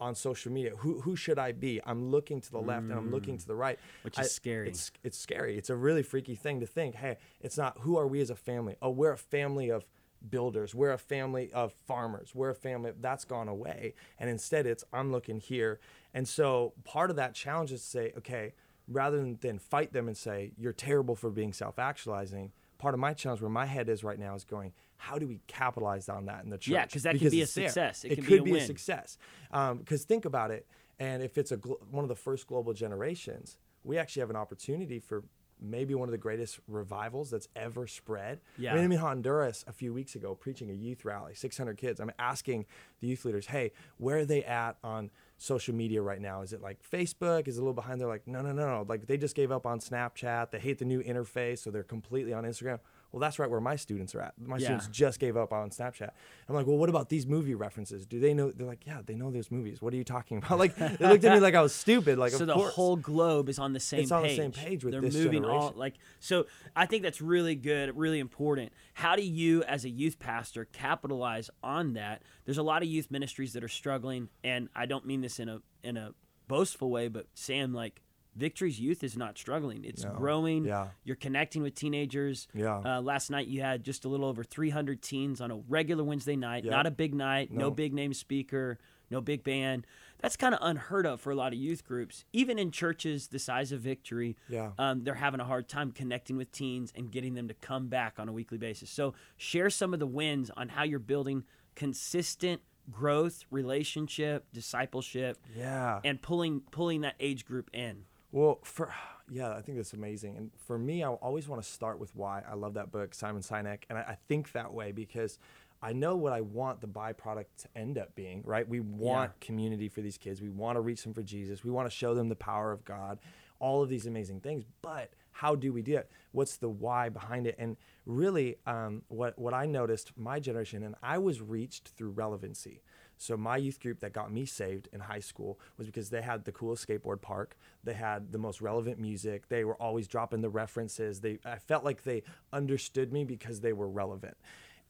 on 0.00 0.14
social 0.14 0.52
media. 0.52 0.72
Who 0.78 1.00
who 1.00 1.16
should 1.16 1.38
I 1.38 1.52
be? 1.52 1.80
I'm 1.84 2.10
looking 2.10 2.40
to 2.40 2.50
the 2.50 2.60
left 2.60 2.84
and 2.84 2.92
I'm 2.92 3.10
looking 3.10 3.38
to 3.38 3.46
the 3.46 3.54
right, 3.54 3.78
Mm. 3.78 4.04
Which 4.04 4.18
is 4.18 4.26
I- 4.26 4.28
scary. 4.28 4.68
It's 4.68 4.90
it's 5.02 5.18
scary. 5.18 5.56
It's 5.56 5.70
a 5.70 5.76
really 5.76 6.02
freaky 6.02 6.34
thing 6.34 6.60
to 6.60 6.66
think. 6.66 6.96
Hey, 6.96 7.16
it's 7.40 7.56
not 7.56 7.78
who 7.80 7.96
are 7.96 8.06
we 8.06 8.20
as 8.20 8.30
a 8.30 8.36
family? 8.36 8.76
Oh, 8.82 8.90
we're 8.90 9.12
a 9.12 9.18
family 9.18 9.70
of 9.70 9.84
builders. 10.28 10.74
We're 10.74 10.92
a 10.92 10.98
family 10.98 11.52
of 11.52 11.72
farmers. 11.72 12.34
We're 12.34 12.50
a 12.50 12.54
family 12.54 12.92
that's 13.00 13.24
gone 13.24 13.48
away. 13.48 13.94
And 14.18 14.28
instead 14.28 14.66
it's 14.66 14.84
I'm 14.92 15.12
looking 15.12 15.40
here. 15.40 15.78
And 16.14 16.26
so 16.26 16.72
part 16.84 17.10
of 17.10 17.16
that 17.16 17.34
challenge 17.34 17.70
is 17.72 17.82
to 17.82 17.86
say, 17.86 18.12
okay, 18.18 18.54
rather 18.88 19.18
than, 19.18 19.38
than 19.40 19.58
fight 19.58 19.92
them 19.92 20.08
and 20.08 20.16
say, 20.16 20.52
you're 20.56 20.72
terrible 20.72 21.14
for 21.14 21.30
being 21.30 21.52
self-actualizing, 21.52 22.50
part 22.78 22.94
of 22.94 23.00
my 23.00 23.12
challenge 23.12 23.40
where 23.42 23.50
my 23.50 23.66
head 23.66 23.88
is 23.88 24.02
right 24.02 24.18
now 24.18 24.34
is 24.34 24.44
going, 24.44 24.72
how 24.98 25.18
do 25.18 25.26
we 25.26 25.40
capitalize 25.46 26.08
on 26.08 26.26
that 26.26 26.44
in 26.44 26.50
the 26.50 26.58
church? 26.58 26.72
Yeah, 26.72 26.86
'cause 26.86 27.02
that 27.04 27.18
can 27.18 27.30
be 27.30 27.42
a 27.42 27.46
success. 27.46 28.04
It 28.04 28.12
It, 28.12 28.14
can 28.16 28.24
be 28.24 28.28
could 28.28 28.40
a 28.40 28.42
be 28.44 28.58
a 28.58 28.60
success. 28.66 29.18
Um, 29.50 29.78
because 29.78 30.04
think 30.04 30.24
about 30.24 30.50
it, 30.50 30.66
and 30.98 31.22
if 31.22 31.36
it's 31.38 31.52
a 31.52 31.56
glo- 31.56 31.80
one 31.90 32.04
of 32.04 32.08
the 32.08 32.16
first 32.16 32.46
global 32.46 32.72
generations, 32.72 33.58
we 33.84 33.98
actually 33.98 34.20
have 34.20 34.30
an 34.30 34.36
opportunity 34.36 34.98
for 34.98 35.24
maybe 35.58 35.94
one 35.94 36.06
of 36.06 36.12
the 36.12 36.18
greatest 36.18 36.60
revivals 36.68 37.30
that's 37.30 37.48
ever 37.56 37.86
spread. 37.86 38.40
Yeah. 38.58 38.72
I 38.72 38.74
mean, 38.74 38.84
I'm 38.84 38.92
in 38.92 38.98
Honduras 38.98 39.64
a 39.66 39.72
few 39.72 39.94
weeks 39.94 40.14
ago 40.14 40.34
preaching 40.34 40.68
a 40.68 40.74
youth 40.74 41.02
rally, 41.04 41.34
600 41.34 41.78
kids. 41.78 41.98
I'm 41.98 42.10
asking 42.18 42.66
the 43.00 43.06
youth 43.06 43.24
leaders, 43.24 43.46
hey, 43.46 43.72
where 43.96 44.18
are 44.18 44.24
they 44.26 44.44
at 44.44 44.76
on 44.84 45.10
social 45.38 45.74
media 45.74 46.02
right 46.02 46.20
now? 46.20 46.42
Is 46.42 46.52
it 46.52 46.60
like 46.60 46.82
Facebook? 46.82 47.48
Is 47.48 47.56
it 47.56 47.60
a 47.60 47.62
little 47.62 47.72
behind? 47.72 48.00
They're 48.02 48.06
like, 48.08 48.26
no, 48.26 48.42
no, 48.42 48.52
no, 48.52 48.66
no. 48.66 48.84
Like 48.86 49.06
they 49.06 49.16
just 49.16 49.34
gave 49.34 49.50
up 49.50 49.64
on 49.64 49.80
Snapchat. 49.80 50.50
They 50.50 50.58
hate 50.58 50.78
the 50.78 50.84
new 50.84 51.02
interface, 51.02 51.60
so 51.60 51.70
they're 51.70 51.82
completely 51.82 52.34
on 52.34 52.44
Instagram. 52.44 52.80
Well, 53.12 53.20
that's 53.20 53.38
right 53.38 53.48
where 53.50 53.60
my 53.60 53.76
students 53.76 54.14
are 54.14 54.20
at. 54.20 54.34
My 54.38 54.56
Yeah. 54.58 54.64
students 54.78 54.88
just 54.88 55.18
gave 55.20 55.36
up 55.36 55.52
on 55.52 55.70
Snapchat. 55.70 56.10
I'm 56.48 56.54
like, 56.54 56.66
well, 56.66 56.76
what 56.76 56.88
about 56.88 57.08
these 57.08 57.26
movie 57.26 57.54
references? 57.54 58.04
Do 58.06 58.20
they 58.20 58.34
know? 58.34 58.50
They're 58.50 58.66
like, 58.66 58.86
yeah, 58.86 59.00
they 59.04 59.14
know 59.14 59.30
those 59.30 59.50
movies. 59.50 59.80
What 59.80 59.94
are 59.94 59.96
you 59.96 60.04
talking 60.04 60.38
about? 60.44 60.58
Like, 60.58 60.74
they 60.76 61.06
looked 61.08 61.24
at 61.24 61.32
me 61.32 61.40
like 61.40 61.54
I 61.54 61.62
was 61.62 61.74
stupid. 61.74 62.18
Like, 62.18 62.32
so 62.32 62.44
the 62.44 62.54
course. 62.54 62.74
whole 62.74 62.96
globe 62.96 63.48
is 63.48 63.58
on 63.58 63.72
the 63.72 63.80
same 63.80 64.00
It's 64.00 64.12
on 64.12 64.22
the 64.22 64.28
page. 64.28 64.36
same 64.36 64.52
page 64.52 64.84
with 64.84 64.92
They're 64.92 65.00
this 65.00 65.14
moving 65.14 65.44
all 65.44 65.50
generation. 65.70 65.78
like 65.78 65.94
so 66.20 66.46
I 66.74 66.86
think 66.86 67.02
that's 67.02 67.20
really 67.20 67.54
good, 67.54 67.96
really 67.96 68.18
important. 68.18 68.72
How 68.94 69.16
do 69.16 69.22
you 69.22 69.62
as 69.64 69.84
a 69.84 69.88
youth 69.90 70.18
pastor 70.18 70.64
capitalize 70.66 71.48
on 71.62 71.94
that? 71.94 72.22
There's 72.44 72.58
a 72.58 72.62
lot 72.62 72.82
of 72.82 72.88
youth 72.88 73.10
ministries 73.10 73.52
that 73.54 73.64
are 73.64 73.68
struggling 73.68 74.28
and 74.44 74.68
I 74.74 74.86
don't 74.86 75.06
mean 75.06 75.20
this 75.20 75.38
in 75.38 75.48
a 75.48 75.60
in 75.82 75.96
a 75.96 76.12
boastful 76.48 76.90
way, 76.90 77.08
but 77.08 77.26
Sam 77.34 77.72
like 77.72 78.02
Victory's 78.36 78.78
youth 78.78 79.02
is 79.02 79.16
not 79.16 79.38
struggling. 79.38 79.84
It's 79.84 80.04
No. 80.04 80.12
growing. 80.12 80.64
Yeah. 80.66 80.90
You're 81.04 81.16
connecting 81.16 81.62
with 81.62 81.74
teenagers. 81.74 82.46
Yeah. 82.54 82.78
Uh, 82.84 83.00
last 83.00 83.30
night 83.30 83.46
you 83.48 83.62
had 83.62 83.82
just 83.82 84.04
a 84.04 84.08
little 84.08 84.26
over 84.26 84.44
300 84.44 85.00
teens 85.02 85.40
on 85.40 85.50
a 85.50 85.56
regular 85.56 86.04
Wednesday 86.04 86.36
night. 86.36 86.64
Yep. 86.64 86.70
Not 86.70 86.86
a 86.86 86.90
big 86.90 87.14
night. 87.14 87.50
No 87.50 87.66
No. 87.66 87.70
big 87.70 87.94
name 87.94 88.12
speaker. 88.12 88.78
No 89.10 89.20
big 89.20 89.42
band. 89.44 89.86
That's 90.18 90.36
kind 90.36 90.52
of 90.54 90.58
unheard 90.62 91.06
of 91.06 91.20
for 91.20 91.30
a 91.30 91.34
lot 91.34 91.52
of 91.52 91.58
youth 91.58 91.84
groups. 91.86 92.24
Even 92.32 92.58
in 92.58 92.70
churches 92.72 93.28
the 93.28 93.38
size 93.38 93.70
of 93.72 93.80
Victory, 93.80 94.36
Yeah. 94.48 94.72
um, 94.78 95.04
they're 95.04 95.14
having 95.14 95.40
a 95.40 95.44
hard 95.44 95.68
time 95.68 95.92
connecting 95.92 96.36
with 96.36 96.50
teens 96.52 96.92
and 96.96 97.10
getting 97.12 97.34
them 97.34 97.46
to 97.48 97.54
come 97.54 97.88
back 97.88 98.18
on 98.18 98.28
a 98.28 98.32
weekly 98.32 98.58
basis. 98.58 98.90
So 98.90 99.14
share 99.36 99.70
some 99.70 99.94
of 99.94 100.00
the 100.00 100.06
wins 100.06 100.50
on 100.56 100.70
how 100.70 100.82
you're 100.82 100.98
building 100.98 101.44
consistent 101.76 102.62
growth, 102.90 103.44
relationship, 103.50 104.46
discipleship, 104.52 105.38
Yeah. 105.56 106.00
and 106.04 106.20
pulling 106.20 106.60
pulling 106.70 107.00
that 107.02 107.14
age 107.20 107.44
group 107.44 107.70
in. 107.72 108.04
Well, 108.36 108.58
for 108.64 108.92
yeah, 109.30 109.54
I 109.54 109.62
think 109.62 109.78
that's 109.78 109.94
amazing. 109.94 110.36
And 110.36 110.50
for 110.66 110.78
me, 110.78 111.02
I 111.02 111.08
always 111.08 111.48
want 111.48 111.62
to 111.62 111.66
start 111.66 111.98
with 111.98 112.14
why. 112.14 112.42
I 112.46 112.54
love 112.54 112.74
that 112.74 112.92
book, 112.92 113.14
Simon 113.14 113.40
Sinek, 113.40 113.84
and 113.88 113.96
I, 113.96 114.02
I 114.02 114.18
think 114.28 114.52
that 114.52 114.74
way 114.74 114.92
because 114.92 115.38
I 115.80 115.94
know 115.94 116.16
what 116.16 116.34
I 116.34 116.42
want 116.42 116.82
the 116.82 116.86
byproduct 116.86 117.46
to 117.62 117.68
end 117.74 117.96
up 117.96 118.14
being. 118.14 118.42
Right? 118.44 118.68
We 118.68 118.80
want 118.80 119.40
community 119.40 119.88
for 119.88 120.02
these 120.02 120.18
kids. 120.18 120.42
We 120.42 120.50
want 120.50 120.76
to 120.76 120.82
reach 120.82 121.02
them 121.02 121.14
for 121.14 121.22
Jesus. 121.22 121.64
We 121.64 121.70
want 121.70 121.88
to 121.88 121.96
show 121.96 122.12
them 122.12 122.28
the 122.28 122.36
power 122.36 122.72
of 122.72 122.84
God. 122.84 123.20
All 123.58 123.82
of 123.82 123.88
these 123.88 124.04
amazing 124.04 124.40
things, 124.40 124.64
but 124.82 125.14
how 125.30 125.54
do 125.54 125.72
we 125.72 125.80
do 125.80 125.96
it? 125.96 126.10
What's 126.32 126.58
the 126.58 126.68
why 126.68 127.08
behind 127.08 127.46
it? 127.46 127.56
And 127.58 127.78
really, 128.04 128.56
um, 128.66 129.00
what 129.08 129.38
what 129.38 129.54
I 129.54 129.64
noticed, 129.64 130.12
my 130.14 130.40
generation, 130.40 130.82
and 130.82 130.94
I 131.02 131.16
was 131.16 131.40
reached 131.40 131.92
through 131.96 132.10
relevancy. 132.10 132.82
So 133.18 133.36
my 133.36 133.56
youth 133.56 133.80
group 133.80 134.00
that 134.00 134.12
got 134.12 134.32
me 134.32 134.44
saved 134.44 134.88
in 134.92 135.00
high 135.00 135.20
school 135.20 135.58
was 135.78 135.86
because 135.86 136.10
they 136.10 136.22
had 136.22 136.44
the 136.44 136.52
coolest 136.52 136.86
skateboard 136.86 137.20
park. 137.22 137.56
They 137.84 137.94
had 137.94 138.32
the 138.32 138.38
most 138.38 138.60
relevant 138.60 138.98
music. 138.98 139.48
They 139.48 139.64
were 139.64 139.76
always 139.76 140.06
dropping 140.06 140.42
the 140.42 140.50
references. 140.50 141.20
They 141.20 141.38
I 141.44 141.58
felt 141.58 141.84
like 141.84 142.02
they 142.02 142.22
understood 142.52 143.12
me 143.12 143.24
because 143.24 143.60
they 143.60 143.72
were 143.72 143.88
relevant. 143.88 144.36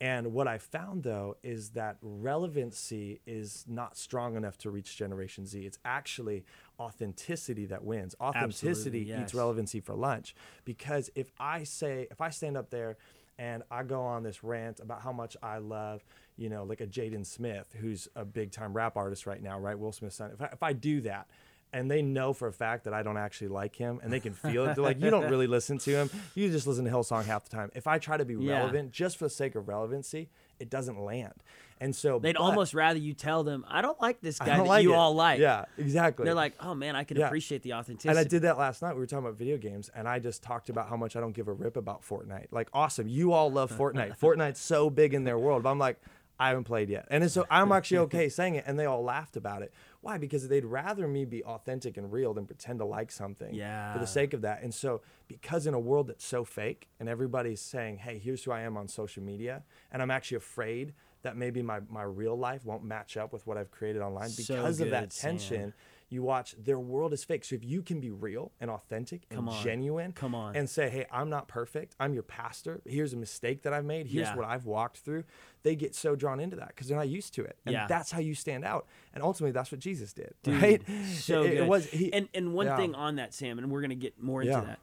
And 0.01 0.35
what 0.35 0.47
I 0.47 0.59
found 0.59 1.05
though 1.05 1.37
is 1.43 1.71
that 1.71 1.97
relevancy 2.03 3.21
is 3.27 3.65
not 3.67 3.97
strong 3.97 4.37
enough 4.37 4.59
to 4.59 4.71
reach 4.71 4.97
Generation 4.97 5.47
Z. 5.47 5.61
It's 5.61 5.79
actually 5.85 6.45
authenticity 6.79 7.67
that 7.67 7.83
wins. 7.83 8.15
Authenticity 8.21 9.01
yes. 9.01 9.23
eats 9.23 9.35
relevancy 9.35 9.81
for 9.81 9.95
lunch. 9.95 10.35
Because 10.65 11.11
if 11.15 11.33
I 11.41 11.65
say, 11.65 12.09
if 12.11 12.21
I 12.21 12.29
stand 12.29 12.57
up 12.59 12.71
there 12.71 12.99
and 13.39 13.63
I 13.71 13.85
go 13.85 14.03
on 14.03 14.23
this 14.23 14.45
rant 14.45 14.81
about 14.81 15.01
how 15.01 15.13
much 15.13 15.37
I 15.43 15.59
love, 15.59 16.05
you 16.37 16.49
know, 16.49 16.65
like 16.65 16.81
a 16.81 16.87
Jaden 16.87 17.25
Smith, 17.27 17.75
who's 17.81 18.09
a 18.15 18.25
big 18.25 18.53
time 18.53 18.75
rap 18.75 18.97
artist 18.97 19.27
right 19.27 19.43
now, 19.43 19.59
right? 19.59 19.79
Will 19.79 19.93
Smith's 19.93 20.17
son. 20.17 20.31
If 20.35 20.43
I, 20.43 20.47
if 20.53 20.63
I 20.63 20.73
do 20.73 21.01
that, 21.03 21.27
and 21.73 21.91
they 21.91 22.01
know 22.01 22.33
for 22.33 22.47
a 22.49 22.53
fact 22.53 22.85
that 22.85 22.95
I 22.95 23.03
don't 23.03 23.17
actually 23.17 23.49
like 23.49 23.75
him, 23.75 24.01
and 24.03 24.13
they 24.13 24.21
can 24.21 24.33
feel 24.35 24.65
it. 24.67 24.75
They're 24.77 24.85
like, 24.85 25.01
"You 25.01 25.11
don't 25.11 25.29
really 25.31 25.47
listen 25.49 25.79
to 25.79 25.91
him. 25.91 26.11
You 26.35 26.49
just 26.51 26.67
listen 26.67 26.85
to 26.85 26.91
Hillsong 26.91 27.25
half 27.25 27.45
the 27.49 27.57
time." 27.57 27.71
If 27.75 27.87
I 27.87 27.99
try 27.99 28.17
to 28.17 28.25
be 28.25 28.35
Yeah. 28.35 28.59
relevant 28.59 28.93
just 28.93 29.17
for 29.19 29.25
the 29.25 29.31
sake 29.31 29.57
of 29.57 29.67
relevancy, 29.69 30.29
it 30.61 30.71
doesn't 30.71 30.99
land. 30.99 31.35
And 31.79 31.95
so 31.95 32.19
They'd 32.19 32.35
but 32.35 32.41
almost 32.41 32.73
rather 32.73 32.99
you 32.99 33.13
tell 33.15 33.43
them, 33.43 33.65
"I 33.69 33.83
don't 33.83 34.01
like 34.01 34.21
this 34.23 34.39
guy 34.39 34.57
that 34.57 34.65
like 34.67 34.85
you 34.85 34.93
it. 34.93 34.97
all 34.97 35.15
like." 35.15 35.41
Yeah, 35.41 35.65
exactly. 35.77 36.25
They're 36.25 36.35
like, 36.35 36.55
"Oh 36.61 36.75
man, 36.75 36.95
I 36.97 37.03
can 37.05 37.17
Yeah. 37.19 37.27
appreciate 37.27 37.63
the 37.63 37.75
authenticity." 37.75 38.11
And 38.11 38.19
I 38.19 38.25
did 38.25 38.43
that 38.43 38.57
last 38.59 38.81
night. 38.81 38.95
We 38.95 39.01
were 39.01 39.07
talking 39.07 39.27
about 39.27 39.37
video 39.37 39.59
games, 39.59 39.91
and 39.95 40.09
I 40.09 40.19
just 40.21 40.43
talked 40.45 40.69
about 40.71 40.89
how 40.89 40.97
much 40.97 41.17
I 41.17 41.21
don't 41.21 41.33
give 41.35 41.49
a 41.49 41.53
rip 41.53 41.77
about 41.77 42.03
Fortnite. 42.03 42.47
Like, 42.53 42.69
awesome, 42.73 43.09
you 43.09 43.33
all 43.33 43.51
love 43.51 43.71
Fortnite. 43.77 44.19
Fortnite's 44.19 44.61
so 44.61 44.89
big 44.89 45.13
in 45.15 45.25
their 45.25 45.39
world, 45.39 45.65
but 45.65 45.71
I'm 45.71 45.79
like, 45.81 46.01
I 46.39 46.49
haven't 46.49 46.65
played 46.65 46.91
yet, 46.91 47.07
and 47.11 47.31
so 47.31 47.47
I'm 47.51 47.73
actually 47.73 47.99
okay 47.99 48.29
saying 48.31 48.57
it. 48.57 48.65
And 48.67 48.79
they 48.79 48.85
all 48.85 49.03
laughed 49.03 49.37
about 49.37 49.63
it. 49.63 49.73
Why? 50.01 50.19
Because 50.19 50.49
they'd 50.49 50.65
rather 50.65 51.09
me 51.09 51.25
be 51.25 51.43
authentic 51.45 51.97
and 51.97 52.13
real 52.13 52.35
than 52.35 52.47
pretend 52.47 52.79
to 52.81 52.85
like 52.85 53.11
something 53.11 53.55
yeah. 53.55 53.93
for 53.93 53.99
the 53.99 54.07
sake 54.07 54.35
of 54.35 54.43
that. 54.43 54.63
And 54.63 54.75
so, 54.75 55.01
because 55.29 55.67
in 55.67 55.75
a 55.75 55.81
world 55.81 56.09
that's 56.09 56.25
so 56.25 56.45
fake, 56.45 56.89
and 57.01 57.09
everybody's 57.09 57.61
saying, 57.61 57.99
"Hey, 57.99 58.19
here's 58.19 58.45
who 58.45 58.53
I 58.53 58.61
am 58.61 58.77
on 58.77 58.89
social 58.89 59.23
media," 59.23 59.63
and 59.91 60.03
I'm 60.03 60.11
actually 60.11 60.37
afraid 60.39 60.93
that 61.27 61.37
maybe 61.37 61.61
my, 61.63 61.81
my 61.91 62.03
real 62.05 62.37
life 62.39 62.65
won't 62.65 62.85
match 62.85 63.17
up 63.17 63.33
with 63.33 63.47
what 63.47 63.57
I've 63.59 63.71
created 63.71 64.01
online 64.03 64.31
So 64.31 64.55
because 64.55 64.81
of 64.81 64.91
that 64.91 65.01
good, 65.05 65.13
Sam. 65.13 65.31
tension. 65.33 65.75
You 66.09 66.23
watch 66.23 66.55
their 66.57 66.79
world 66.79 67.13
is 67.13 67.25
fake. 67.25 67.45
So 67.45 67.57
if 67.57 67.65
you 67.65 67.83
can 67.83 67.99
be 67.99 68.13
real 68.13 68.53
and 68.61 68.71
authentic 68.71 69.23
and 69.29 69.39
Come 69.39 69.49
on. 69.49 69.65
genuine 69.65 70.13
Come 70.13 70.37
on. 70.37 70.55
and 70.55 70.71
say, 70.71 70.89
hey, 70.89 71.05
I'm 71.11 71.29
not 71.31 71.49
perfect. 71.49 71.97
I'm 71.99 72.15
your 72.15 72.23
pastor. 72.23 72.81
Here's 72.87 73.13
a 73.13 73.17
mistake 73.17 73.63
that 73.63 73.73
I've 73.73 73.85
made. 73.85 74.07
Here's 74.07 74.29
Yeah. 74.29 74.37
what 74.37 74.45
I've 74.47 74.67
walked 74.67 74.99
through. 74.99 75.25
They 75.65 75.75
get 75.75 75.97
so 75.97 76.15
drawn 76.15 76.39
into 76.39 76.55
that 76.57 76.69
because 76.69 76.87
they're 76.87 76.97
not 76.97 77.09
used 77.09 77.35
to 77.35 77.43
it. 77.45 77.59
And 77.67 77.73
Yeah. 77.73 77.89
that's 77.89 78.13
how 78.13 78.21
you 78.21 78.37
stand 78.37 78.65
out. 78.65 78.87
And 79.15 79.23
ultimately, 79.25 79.51
that's 79.51 79.73
what 79.73 79.81
Jesus 79.81 80.13
did, 80.13 80.33
Dude, 80.45 80.63
right? 80.63 80.83
So 81.09 81.43
it, 81.43 81.49
good. 81.49 81.59
it 81.59 81.67
was 81.67 81.87
he, 81.87 82.13
and 82.13 82.29
and 82.35 82.55
one 82.55 82.67
yeah. 82.67 82.77
thing 82.77 82.95
on 82.95 83.17
that, 83.17 83.35
Sam, 83.35 83.59
and 83.59 83.69
we're 83.69 83.81
gonna 83.83 83.97
get 83.97 84.23
more 84.23 84.43
into 84.43 84.55
that. 84.65 84.79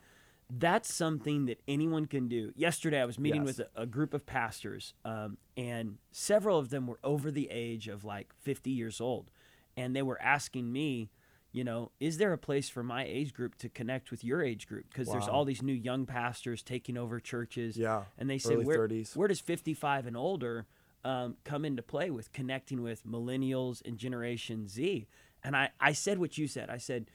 That's 0.55 0.93
something 0.93 1.45
that 1.45 1.61
anyone 1.67 2.05
can 2.05 2.27
do. 2.27 2.51
Yesterday, 2.55 3.01
I 3.01 3.05
was 3.05 3.17
meeting 3.17 3.43
Yes. 3.45 3.57
with 3.57 3.67
a, 3.75 3.83
a 3.83 3.85
group 3.85 4.13
of 4.13 4.25
pastors, 4.25 4.93
um, 5.03 5.37
and 5.57 5.97
several 6.11 6.59
of 6.59 6.69
them 6.69 6.85
were 6.85 6.99
over 7.03 7.31
the 7.31 7.49
age 7.49 7.87
of 7.87 8.03
like 8.03 8.33
50 8.41 8.69
years 8.69 9.01
old, 9.01 9.31
and 9.75 9.95
they 9.95 10.03
were 10.03 10.21
asking 10.21 10.71
me, 10.71 11.09
you 11.51 11.63
know, 11.63 11.91
is 11.99 12.17
there 12.17 12.33
a 12.33 12.37
place 12.37 12.69
for 12.69 12.83
my 12.83 13.03
age 13.05 13.33
group 13.33 13.55
to 13.59 13.69
connect 13.69 14.11
with 14.11 14.23
your 14.23 14.43
age 14.43 14.67
group? 14.67 14.85
Because 14.89 15.07
there's 15.11 15.27
all 15.27 15.45
these 15.45 15.61
new 15.61 15.73
young 15.73 16.05
pastors 16.05 16.61
taking 16.61 16.97
over 16.97 17.19
churches. 17.19 17.77
Yeah, 17.77 18.03
and 18.17 18.29
they 18.29 18.39
early 18.45 18.65
where, 18.65 18.87
30s. 18.87 19.15
where 19.15 19.27
does 19.27 19.39
55 19.39 20.07
and 20.07 20.17
older 20.17 20.65
um, 21.03 21.37
come 21.43 21.65
into 21.65 21.81
play 21.81 22.09
with 22.09 22.31
connecting 22.33 22.81
with 22.81 23.05
millennials 23.05 23.81
and 23.85 23.97
Generation 23.97 24.67
Z? 24.67 25.07
And 25.43 25.55
I, 25.55 25.69
I 25.79 25.93
said 25.93 26.19
what 26.19 26.37
you 26.37 26.47
said. 26.47 26.69
I 26.69 26.77
said, 26.77 27.07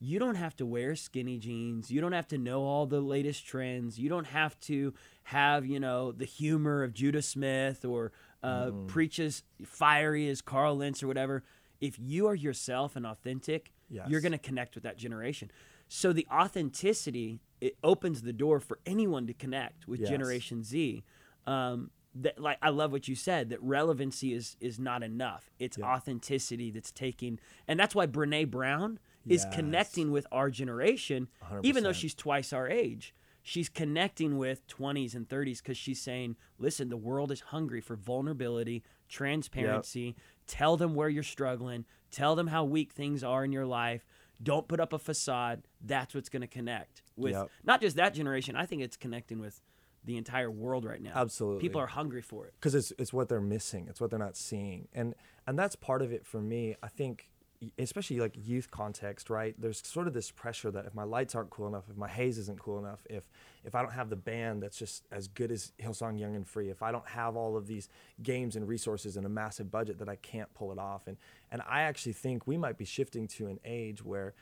you 0.00 0.18
don't 0.18 0.36
have 0.36 0.54
to 0.56 0.66
wear 0.66 0.94
skinny 0.94 1.38
jeans. 1.38 1.90
You 1.90 2.00
don't 2.00 2.12
have 2.12 2.28
to 2.28 2.38
know 2.38 2.62
all 2.62 2.86
the 2.86 3.00
latest 3.00 3.46
trends. 3.46 3.98
You 3.98 4.08
don't 4.08 4.26
have 4.28 4.58
to 4.60 4.94
have, 5.24 5.66
you 5.66 5.80
know, 5.80 6.12
the 6.12 6.24
humor 6.24 6.82
of 6.84 6.94
Judah 6.94 7.22
Smith 7.22 7.84
or 7.84 8.12
uh, 8.42 8.66
Mm-hmm. 8.66 8.86
preach 8.86 9.18
as 9.18 9.42
fiery 9.64 10.28
as 10.28 10.40
Carl 10.40 10.76
Lentz 10.76 11.02
or 11.02 11.08
whatever. 11.08 11.42
If 11.80 11.98
you 11.98 12.26
are 12.28 12.34
yourself 12.34 12.94
and 12.94 13.04
authentic, 13.06 13.72
you're 14.08 14.20
going 14.20 14.32
to 14.32 14.38
connect 14.38 14.74
with 14.76 14.84
that 14.84 14.96
generation. 14.96 15.50
So 15.88 16.12
the 16.12 16.26
authenticity 16.30 17.40
it 17.60 17.76
opens 17.82 18.22
the 18.22 18.32
door 18.32 18.60
for 18.60 18.78
anyone 18.86 19.26
to 19.26 19.34
connect 19.34 19.88
with 19.88 19.98
Yes. 20.00 20.10
Generation 20.10 20.62
Z. 20.62 21.02
Um, 21.46 21.90
that 22.14 22.38
like 22.38 22.58
I 22.62 22.68
love 22.70 22.90
what 22.92 23.08
you 23.08 23.14
said 23.14 23.50
that 23.50 23.60
relevancy 23.62 24.32
is 24.32 24.56
is 24.60 24.78
not 24.78 25.02
enough. 25.02 25.50
It's 25.58 25.76
Yeah. 25.78 25.86
authenticity 25.86 26.70
that's 26.70 26.90
taking, 26.92 27.38
and 27.66 27.78
that's 27.80 27.94
why 27.94 28.06
Brene 28.06 28.50
Brown 28.50 28.98
is 29.28 29.44
connecting 29.52 30.10
with 30.10 30.26
our 30.32 30.50
generation, 30.50 31.28
even 31.62 31.82
though 31.84 31.92
she's 31.92 32.14
twice 32.14 32.52
our 32.52 32.68
age. 32.68 33.14
She's 33.42 33.68
connecting 33.70 34.36
with 34.36 34.66
20s 34.68 35.14
and 35.14 35.26
30s 35.26 35.58
because 35.62 35.78
she's 35.78 36.00
saying, 36.02 36.36
listen, 36.58 36.90
the 36.90 36.96
world 36.98 37.32
is 37.32 37.40
hungry 37.40 37.80
for 37.80 37.96
vulnerability, 37.96 38.82
transparency. 39.08 40.16
Tell 40.46 40.76
them 40.76 40.94
where 40.94 41.08
you're 41.08 41.22
struggling. 41.22 41.84
Tell 42.10 42.34
them 42.34 42.48
how 42.48 42.64
weak 42.64 42.92
things 42.92 43.22
are 43.24 43.44
in 43.44 43.52
your 43.52 43.66
life. 43.66 44.04
Don't 44.42 44.68
put 44.68 44.80
up 44.80 44.92
a 44.92 44.98
facade. 44.98 45.62
That's 45.84 46.14
what's 46.14 46.28
going 46.28 46.42
to 46.42 46.46
connect 46.48 47.02
with 47.16 47.32
Yep. 47.32 47.50
not 47.64 47.80
just 47.80 47.96
that 47.96 48.14
generation. 48.14 48.54
I 48.56 48.66
think 48.66 48.82
it's 48.82 48.96
connecting 48.96 49.40
with 49.40 49.60
the 50.04 50.16
entire 50.16 50.50
world 50.50 50.84
right 50.84 51.02
now. 51.02 51.12
Absolutely. 51.14 51.60
People 51.60 51.80
are 51.80 51.86
hungry 51.88 52.22
for 52.22 52.46
it. 52.46 52.54
because 52.60 52.74
it's 52.74 52.92
it's 52.98 53.12
what 53.12 53.28
they're 53.28 53.40
missing. 53.40 53.88
It's 53.88 54.00
what 54.00 54.10
they're 54.10 54.18
not 54.18 54.36
seeing, 54.36 54.88
and 54.94 55.14
and 55.46 55.58
that's 55.58 55.74
part 55.76 56.02
of 56.02 56.12
it 56.12 56.24
for 56.24 56.40
me. 56.40 56.76
I 56.82 56.88
think, 56.88 57.28
especially 57.78 58.20
like 58.20 58.34
youth 58.36 58.70
context, 58.70 59.30
right? 59.30 59.54
There's 59.58 59.84
sort 59.84 60.06
of 60.06 60.14
this 60.14 60.30
pressure 60.30 60.70
that 60.70 60.86
if 60.86 60.94
my 60.94 61.02
lights 61.02 61.34
aren't 61.34 61.50
cool 61.50 61.66
enough, 61.66 61.84
if 61.90 61.96
my 61.96 62.08
haze 62.08 62.38
isn't 62.38 62.60
cool 62.60 62.78
enough, 62.78 63.00
if 63.10 63.28
if 63.64 63.74
I 63.74 63.82
don't 63.82 63.92
have 63.92 64.10
the 64.10 64.16
band 64.16 64.62
that's 64.62 64.78
just 64.78 65.04
as 65.10 65.26
good 65.28 65.50
as 65.50 65.72
Hillsong 65.82 66.18
Young 66.18 66.36
and 66.36 66.46
Free, 66.46 66.70
if 66.70 66.82
I 66.82 66.92
don't 66.92 67.06
have 67.08 67.36
all 67.36 67.56
of 67.56 67.66
these 67.66 67.88
games 68.22 68.54
and 68.54 68.68
resources 68.68 69.16
and 69.16 69.26
a 69.26 69.28
massive 69.28 69.70
budget, 69.70 69.98
that 69.98 70.08
I 70.08 70.16
can't 70.16 70.52
pull 70.54 70.70
it 70.72 70.78
off. 70.78 71.06
And 71.06 71.16
and 71.50 71.62
I 71.68 71.82
actually 71.82 72.12
think 72.12 72.46
we 72.46 72.56
might 72.56 72.78
be 72.78 72.84
shifting 72.84 73.26
to 73.28 73.48
an 73.48 73.58
age 73.64 74.04
where 74.04 74.34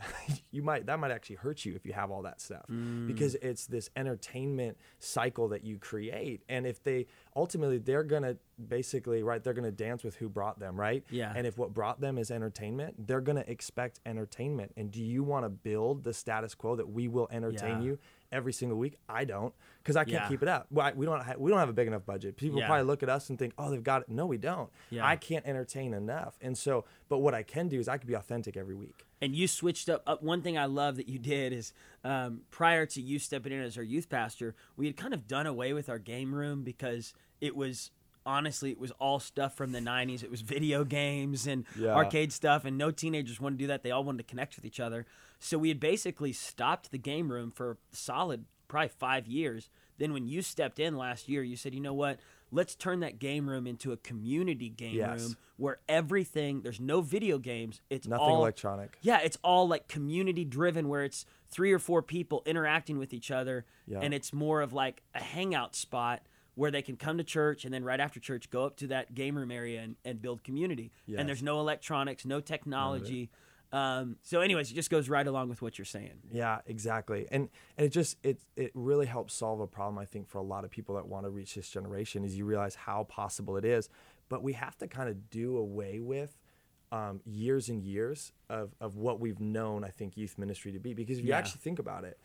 you 0.50 0.62
might 0.62 0.86
that 0.86 0.98
might 0.98 1.10
actually 1.10 1.36
hurt 1.36 1.64
you 1.64 1.74
if 1.74 1.86
you 1.86 1.92
have 1.92 2.10
all 2.10 2.22
that 2.22 2.40
stuff 2.40 2.64
Mm. 2.70 3.06
because 3.06 3.34
it's 3.36 3.66
this 3.66 3.88
entertainment 3.96 4.76
cycle 4.98 5.48
that 5.48 5.64
you 5.64 5.78
create 5.78 6.42
and 6.48 6.66
if 6.66 6.82
they 6.82 7.06
ultimately 7.36 7.78
they're 7.78 8.02
gonna 8.02 8.36
basically 8.68 9.22
right 9.22 9.42
they're 9.42 9.54
gonna 9.54 9.70
dance 9.70 10.02
with 10.04 10.16
who 10.16 10.28
brought 10.28 10.58
them 10.58 10.78
right 10.78 11.04
Yeah. 11.10 11.32
and 11.36 11.46
if 11.46 11.58
what 11.58 11.72
brought 11.74 12.00
them 12.00 12.18
is 12.18 12.30
entertainment 12.30 13.06
they're 13.06 13.20
gonna 13.20 13.44
expect 13.46 14.00
entertainment 14.06 14.72
and 14.76 14.90
do 14.90 15.02
you 15.02 15.22
want 15.22 15.44
to 15.44 15.48
build 15.50 16.04
the 16.04 16.12
status 16.14 16.54
quo 16.54 16.76
that 16.76 16.88
we 16.88 17.08
will 17.08 17.28
entertain 17.30 17.78
Yeah. 17.78 17.82
you 17.82 17.98
every 18.30 18.52
single 18.52 18.78
week 18.78 18.96
i 19.08 19.24
don't 19.24 19.54
because 19.82 19.96
i 19.96 20.04
can't 20.04 20.12
Yeah. 20.24 20.28
keep 20.28 20.42
it 20.42 20.48
up 20.48 20.66
we 20.70 21.04
don't 21.06 21.22
ha- 21.22 21.34
we 21.38 21.50
don't 21.50 21.60
have 21.60 21.68
a 21.68 21.72
big 21.74 21.86
enough 21.86 22.06
budget 22.06 22.36
people 22.36 22.58
Yeah. 22.58 22.66
probably 22.66 22.84
look 22.86 23.02
at 23.02 23.08
us 23.08 23.28
and 23.30 23.38
think 23.38 23.52
oh 23.58 23.70
they've 23.70 23.82
got 23.82 24.02
it 24.02 24.08
no 24.08 24.26
we 24.26 24.38
don't 24.38 24.70
Yeah. 24.90 25.06
i 25.06 25.16
can't 25.16 25.46
entertain 25.46 25.92
enough 25.94 26.38
and 26.40 26.56
so 26.56 26.84
but 27.08 27.18
what 27.18 27.34
i 27.34 27.42
can 27.42 27.68
do 27.68 27.78
is 27.78 27.88
i 27.88 27.98
can 27.98 28.06
be 28.08 28.14
authentic 28.14 28.56
every 28.56 28.74
week 28.74 29.06
and 29.22 29.34
you 29.36 29.46
switched 29.46 29.88
up, 29.88 30.02
up. 30.06 30.22
One 30.22 30.42
thing 30.42 30.58
I 30.58 30.66
love 30.66 30.96
that 30.96 31.08
you 31.08 31.18
did 31.18 31.52
is 31.52 31.72
um, 32.04 32.40
prior 32.50 32.84
to 32.86 33.00
you 33.00 33.18
stepping 33.20 33.52
in 33.52 33.60
as 33.60 33.78
our 33.78 33.82
youth 33.84 34.10
pastor, 34.10 34.54
we 34.76 34.86
had 34.86 34.96
kind 34.96 35.14
of 35.14 35.28
done 35.28 35.46
away 35.46 35.72
with 35.72 35.88
our 35.88 36.00
game 36.00 36.34
room 36.34 36.64
because 36.64 37.14
it 37.40 37.56
was 37.56 37.92
honestly 38.26 38.70
it 38.70 38.78
was 38.78 38.92
all 39.00 39.18
stuff 39.18 39.56
from 39.56 39.72
the 39.72 39.80
90s 39.80 40.22
it 40.22 40.30
was 40.30 40.42
video 40.42 40.84
games 40.84 41.48
and 41.48 41.64
Yeah. 41.76 41.92
arcade 41.96 42.32
stuff 42.32 42.64
and 42.64 42.78
no 42.78 42.92
teenagers 42.92 43.40
wanted 43.40 43.58
to 43.58 43.64
do 43.64 43.66
that 43.66 43.82
they 43.82 43.90
all 43.90 44.04
wanted 44.04 44.18
to 44.18 44.30
connect 44.30 44.54
with 44.54 44.64
each 44.64 44.78
other 44.78 45.06
so 45.40 45.58
we 45.58 45.66
had 45.68 45.80
basically 45.80 46.32
stopped 46.32 46.92
the 46.92 46.98
game 46.98 47.32
room 47.32 47.50
for 47.50 47.78
solid 47.90 48.44
probably 48.68 48.90
five 48.96 49.26
years 49.26 49.70
then 49.98 50.12
when 50.12 50.28
you 50.28 50.40
stepped 50.40 50.78
in 50.78 50.96
last 50.96 51.28
year 51.28 51.42
you 51.42 51.56
said 51.56 51.74
you 51.74 51.80
know 51.80 51.92
what 51.92 52.20
let's 52.52 52.74
turn 52.76 53.00
that 53.00 53.18
game 53.18 53.48
room 53.48 53.66
into 53.66 53.90
a 53.92 53.96
community 53.96 54.68
game 54.68 54.94
Yes. 54.94 55.20
room 55.22 55.36
where 55.56 55.78
everything 55.88 56.60
there's 56.62 56.78
no 56.80 57.00
video 57.00 57.38
games 57.38 57.80
it's 57.90 58.06
nothing 58.06 58.24
all 58.26 58.36
electronic 58.38 58.98
yeah, 59.00 59.18
it's 59.20 59.38
all 59.42 59.66
like 59.66 59.88
community 59.88 60.44
driven 60.44 60.88
where 60.88 61.02
it's 61.02 61.24
three 61.50 61.72
or 61.72 61.78
four 61.78 62.02
people 62.02 62.42
interacting 62.46 62.98
with 62.98 63.12
each 63.14 63.30
other 63.30 63.64
Yeah. 63.86 64.00
and 64.00 64.12
it's 64.14 64.32
more 64.32 64.60
of 64.60 64.72
like 64.72 65.02
a 65.14 65.20
hangout 65.20 65.74
spot 65.74 66.22
where 66.54 66.70
they 66.70 66.82
can 66.82 66.96
come 66.96 67.16
to 67.16 67.24
church 67.24 67.64
and 67.64 67.72
then 67.72 67.82
right 67.82 67.98
after 68.00 68.20
church 68.20 68.50
go 68.50 68.64
up 68.66 68.76
to 68.76 68.86
that 68.88 69.14
game 69.14 69.36
room 69.38 69.50
area 69.50 69.80
and, 69.80 69.96
and 70.04 70.20
build 70.20 70.44
community. 70.44 70.92
Yes. 71.06 71.18
And 71.18 71.26
there's 71.26 71.42
no 71.42 71.58
electronics, 71.60 72.26
no 72.26 72.40
technology. 72.40 73.30
Um, 73.72 74.16
so 74.22 74.40
anyways, 74.40 74.70
it 74.70 74.74
just 74.74 74.90
goes 74.90 75.08
right 75.08 75.26
along 75.26 75.48
with 75.48 75.62
what 75.62 75.78
you're 75.78 75.84
saying. 75.86 76.20
Yeah, 76.30 76.58
exactly. 76.66 77.26
And 77.30 77.48
and 77.78 77.86
it 77.86 77.90
just 77.90 78.18
it 78.22 78.38
it 78.56 78.70
really 78.74 79.06
helps 79.06 79.32
solve 79.34 79.60
a 79.60 79.66
problem 79.66 79.98
I 79.98 80.04
think 80.04 80.28
for 80.28 80.38
a 80.38 80.42
lot 80.42 80.64
of 80.64 80.70
people 80.70 80.94
that 80.96 81.06
want 81.06 81.24
to 81.24 81.30
reach 81.30 81.54
this 81.54 81.70
generation 81.70 82.24
is 82.24 82.36
you 82.36 82.44
realize 82.44 82.74
how 82.74 83.04
possible 83.04 83.56
it 83.56 83.64
is, 83.64 83.88
but 84.28 84.42
we 84.42 84.52
have 84.52 84.76
to 84.78 84.86
kind 84.88 85.08
of 85.08 85.30
do 85.30 85.56
away 85.56 86.00
with 86.00 86.36
um, 86.92 87.20
years 87.24 87.70
and 87.70 87.82
years 87.82 88.32
of 88.50 88.74
of 88.80 88.96
what 88.96 89.20
we've 89.20 89.40
known 89.40 89.84
I 89.84 89.88
think 89.88 90.16
youth 90.18 90.36
ministry 90.36 90.72
to 90.72 90.78
be 90.78 90.92
because 90.92 91.18
if 91.18 91.24
you 91.24 91.30
Yeah. 91.30 91.38
actually 91.38 91.60
think 91.62 91.78
about 91.78 92.04
it, 92.04 92.18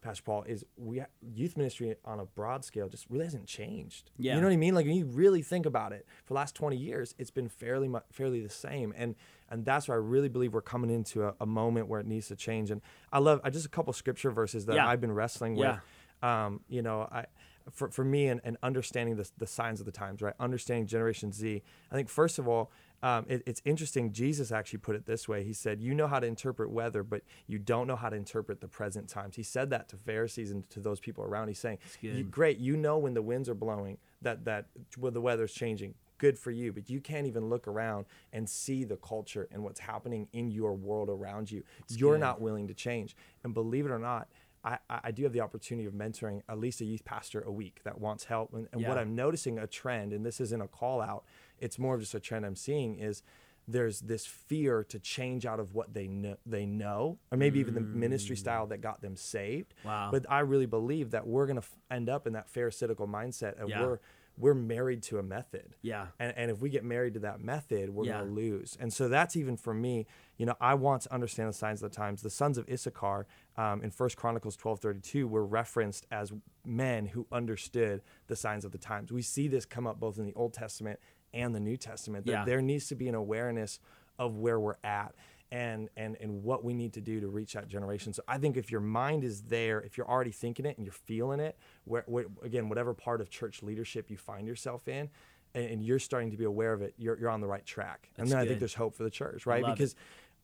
Pastor 0.00 0.22
Paul 0.24 0.42
is 0.48 0.64
we 0.76 1.00
youth 1.22 1.56
ministry 1.56 1.94
on 2.04 2.18
a 2.18 2.24
broad 2.24 2.64
scale 2.64 2.88
just 2.88 3.06
really 3.08 3.24
hasn't 3.24 3.46
changed. 3.46 4.10
Yeah. 4.16 4.34
You 4.34 4.40
know 4.40 4.48
what 4.48 4.52
I 4.54 4.56
mean? 4.56 4.74
Like 4.74 4.86
when 4.86 4.96
you 4.96 5.06
really 5.06 5.42
think 5.42 5.64
about 5.66 5.92
it, 5.92 6.06
for 6.24 6.34
the 6.34 6.38
last 6.38 6.56
20 6.56 6.76
years, 6.76 7.14
it's 7.18 7.30
been 7.30 7.48
fairly 7.48 7.88
fairly 8.10 8.40
the 8.40 8.48
same. 8.50 8.92
And 8.96 9.14
and 9.50 9.64
that's 9.64 9.88
where 9.88 9.96
I 9.96 10.00
really 10.00 10.28
believe 10.28 10.52
we're 10.54 10.60
coming 10.60 10.90
into 10.90 11.24
a, 11.24 11.34
a 11.40 11.46
moment 11.46 11.88
where 11.88 12.00
it 12.00 12.06
needs 12.06 12.28
to 12.28 12.36
change. 12.36 12.70
And 12.70 12.80
I 13.12 13.18
love 13.18 13.40
I 13.44 13.50
just 13.50 13.66
a 13.66 13.70
couple 13.70 13.92
scripture 13.92 14.30
verses 14.30 14.66
that 14.66 14.76
Yeah. 14.76 14.86
I've 14.88 15.00
been 15.00 15.12
wrestling 15.12 15.56
Yeah. 15.56 15.72
with. 16.20 16.28
Um, 16.30 16.60
you 16.68 16.82
know, 16.82 17.02
I 17.10 17.26
for, 17.70 17.90
for 17.90 18.02
me 18.04 18.28
and, 18.28 18.40
and 18.44 18.56
understanding 18.62 19.16
the, 19.16 19.28
the 19.36 19.46
signs 19.46 19.78
of 19.78 19.86
the 19.86 19.92
times, 19.92 20.22
right? 20.22 20.32
Understanding 20.40 20.86
Generation 20.86 21.32
Z. 21.32 21.62
I 21.92 21.94
think 21.94 22.08
first 22.08 22.38
of 22.38 22.48
all, 22.48 22.70
um, 23.02 23.26
it, 23.28 23.42
it's 23.46 23.60
interesting. 23.64 24.10
Jesus 24.12 24.50
actually 24.50 24.78
put 24.80 24.96
it 24.96 25.06
this 25.06 25.28
way. 25.28 25.44
He 25.44 25.52
said, 25.52 25.80
"You 25.80 25.94
know 25.94 26.08
how 26.08 26.18
to 26.18 26.26
interpret 26.26 26.70
weather, 26.70 27.02
but 27.04 27.22
you 27.46 27.58
don't 27.60 27.86
know 27.86 27.94
how 27.94 28.08
to 28.08 28.16
interpret 28.16 28.60
the 28.60 28.66
present 28.68 29.08
times." 29.08 29.36
He 29.36 29.42
said 29.44 29.70
that 29.70 29.88
to 29.90 29.96
Pharisees 29.96 30.50
and 30.50 30.68
to 30.70 30.80
those 30.80 30.98
people 30.98 31.22
around. 31.22 31.46
He's 31.48 31.60
saying, 31.60 31.78
"You- 32.00 32.24
"Great, 32.24 32.58
you 32.58 32.76
know 32.76 32.98
when 32.98 33.14
the 33.14 33.22
winds 33.22 33.48
are 33.48 33.54
blowing, 33.54 33.98
that 34.22 34.44
that 34.46 34.66
when 34.96 35.12
the 35.14 35.20
weather's 35.20 35.52
changing. 35.52 35.94
Good 36.18 36.38
for 36.38 36.50
you, 36.50 36.72
but 36.72 36.90
you 36.90 37.00
can't 37.00 37.26
even 37.26 37.48
look 37.48 37.66
around 37.68 38.06
and 38.32 38.48
see 38.48 38.84
the 38.84 38.96
culture 38.96 39.48
and 39.50 39.62
what's 39.62 39.80
happening 39.80 40.28
in 40.32 40.50
your 40.50 40.74
world 40.74 41.08
around 41.08 41.50
you. 41.50 41.62
You're 41.88 42.14
good. 42.14 42.20
not 42.20 42.40
willing 42.40 42.68
to 42.68 42.74
change. 42.74 43.16
And 43.44 43.54
believe 43.54 43.86
it 43.86 43.90
or 43.90 43.98
not." 43.98 44.28
I, 44.64 44.78
I 44.90 45.12
do 45.12 45.22
have 45.22 45.32
the 45.32 45.40
opportunity 45.40 45.86
of 45.86 45.94
mentoring 45.94 46.42
at 46.48 46.58
least 46.58 46.80
a 46.80 46.84
youth 46.84 47.04
pastor 47.04 47.40
a 47.42 47.50
week 47.50 47.80
that 47.84 48.00
wants 48.00 48.24
help. 48.24 48.52
And, 48.52 48.66
and 48.72 48.86
what 48.86 48.98
I'm 48.98 49.14
noticing 49.14 49.56
a 49.56 49.68
trend, 49.68 50.12
and 50.12 50.26
this 50.26 50.40
isn't 50.40 50.60
a 50.60 50.66
call 50.66 51.00
out, 51.00 51.24
it's 51.60 51.78
more 51.78 51.94
of 51.94 52.00
just 52.00 52.14
a 52.14 52.20
trend 52.20 52.44
I'm 52.44 52.56
seeing 52.56 52.98
is 52.98 53.22
there's 53.68 54.00
this 54.00 54.26
fear 54.26 54.82
to 54.84 54.98
change 54.98 55.46
out 55.46 55.60
of 55.60 55.74
what 55.74 55.94
they 55.94 56.08
know, 56.08 56.36
they 56.44 56.66
know, 56.66 57.18
or 57.30 57.38
maybe 57.38 57.60
even 57.60 57.74
the 57.74 57.80
ministry 57.80 58.34
style 58.34 58.66
that 58.66 58.78
got 58.80 59.00
them 59.00 59.14
saved. 59.14 59.74
Mm. 59.82 59.86
Wow. 59.86 60.08
But 60.10 60.26
I 60.28 60.40
really 60.40 60.66
believe 60.66 61.10
that 61.12 61.26
we're 61.26 61.46
going 61.46 61.60
to 61.60 61.62
f- 61.62 61.76
end 61.90 62.08
up 62.08 62.26
in 62.26 62.32
that 62.32 62.48
pharisaical 62.48 63.06
mindset 63.06 63.60
of 63.62 63.68
Yeah. 63.68 63.82
we're 63.82 63.98
we're 64.38 64.54
married 64.54 65.02
to 65.02 65.18
a 65.18 65.22
method. 65.22 65.74
Yeah. 65.82 66.06
And, 66.18 66.32
and 66.36 66.50
if 66.50 66.60
we 66.60 66.70
get 66.70 66.84
married 66.84 67.14
to 67.14 67.20
that 67.20 67.40
method, 67.40 67.90
we're 67.90 68.04
Yeah. 68.04 68.18
going 68.18 68.28
to 68.28 68.34
lose. 68.34 68.76
And 68.80 68.92
so 68.92 69.08
that's 69.08 69.34
even 69.36 69.56
for 69.56 69.74
me, 69.74 70.06
you 70.36 70.46
know, 70.46 70.54
I 70.60 70.74
want 70.74 71.02
to 71.02 71.12
understand 71.12 71.48
the 71.48 71.52
signs 71.54 71.82
of 71.82 71.90
the 71.90 71.96
times. 71.96 72.22
The 72.22 72.30
sons 72.30 72.56
of 72.58 72.68
Issachar, 72.68 73.26
um, 73.56 73.82
in 73.82 73.90
First 73.90 74.16
Chronicles 74.16 74.56
12:32 74.56 75.26
were 75.28 75.44
referenced 75.44 76.06
as 76.10 76.32
men 76.64 77.06
who 77.06 77.26
understood 77.32 78.02
the 78.28 78.36
signs 78.36 78.64
of 78.64 78.70
the 78.72 78.78
times. 78.78 79.10
We 79.12 79.22
see 79.22 79.48
this 79.48 79.64
come 79.66 79.86
up 79.86 79.98
both 79.98 80.18
in 80.18 80.24
the 80.26 80.34
Old 80.34 80.52
Testament 80.54 81.00
and 81.34 81.54
the 81.54 81.60
New 81.60 81.76
Testament 81.76 82.24
that 82.26 82.32
Yeah. 82.32 82.44
there 82.44 82.62
needs 82.62 82.86
to 82.88 82.94
be 82.94 83.08
an 83.08 83.14
awareness 83.14 83.80
of 84.18 84.36
where 84.36 84.58
we're 84.60 84.76
at 84.84 85.14
and 85.50 85.88
and 85.96 86.16
and 86.20 86.42
what 86.42 86.62
we 86.64 86.74
need 86.74 86.92
to 86.94 87.00
do 87.00 87.20
to 87.20 87.28
reach 87.28 87.54
that 87.54 87.68
generation. 87.68 88.12
So 88.12 88.22
I 88.28 88.38
think 88.38 88.56
if 88.56 88.70
your 88.70 88.80
mind 88.80 89.24
is 89.24 89.42
there, 89.42 89.80
if 89.80 89.96
you're 89.96 90.08
already 90.08 90.30
thinking 90.30 90.66
it 90.66 90.76
and 90.76 90.86
you're 90.86 90.92
feeling 90.92 91.40
it, 91.40 91.56
where, 91.84 92.04
where 92.06 92.26
again 92.42 92.68
whatever 92.68 92.94
part 92.94 93.20
of 93.20 93.30
church 93.30 93.62
leadership 93.62 94.10
you 94.10 94.16
find 94.16 94.46
yourself 94.46 94.88
in, 94.88 95.08
and, 95.54 95.64
and 95.64 95.82
you're 95.82 95.98
starting 95.98 96.30
to 96.30 96.36
be 96.36 96.44
aware 96.44 96.72
of 96.72 96.82
it, 96.82 96.94
you're 96.98 97.18
you're 97.18 97.30
on 97.30 97.40
the 97.40 97.46
right 97.46 97.64
track. 97.64 98.10
That's 98.16 98.30
and 98.30 98.32
then 98.32 98.44
I 98.44 98.46
think 98.46 98.58
there's 98.58 98.74
hope 98.74 98.94
for 98.94 99.04
the 99.04 99.10
church, 99.10 99.46
right? 99.46 99.62
love. 99.62 99.76
Because 99.76 99.94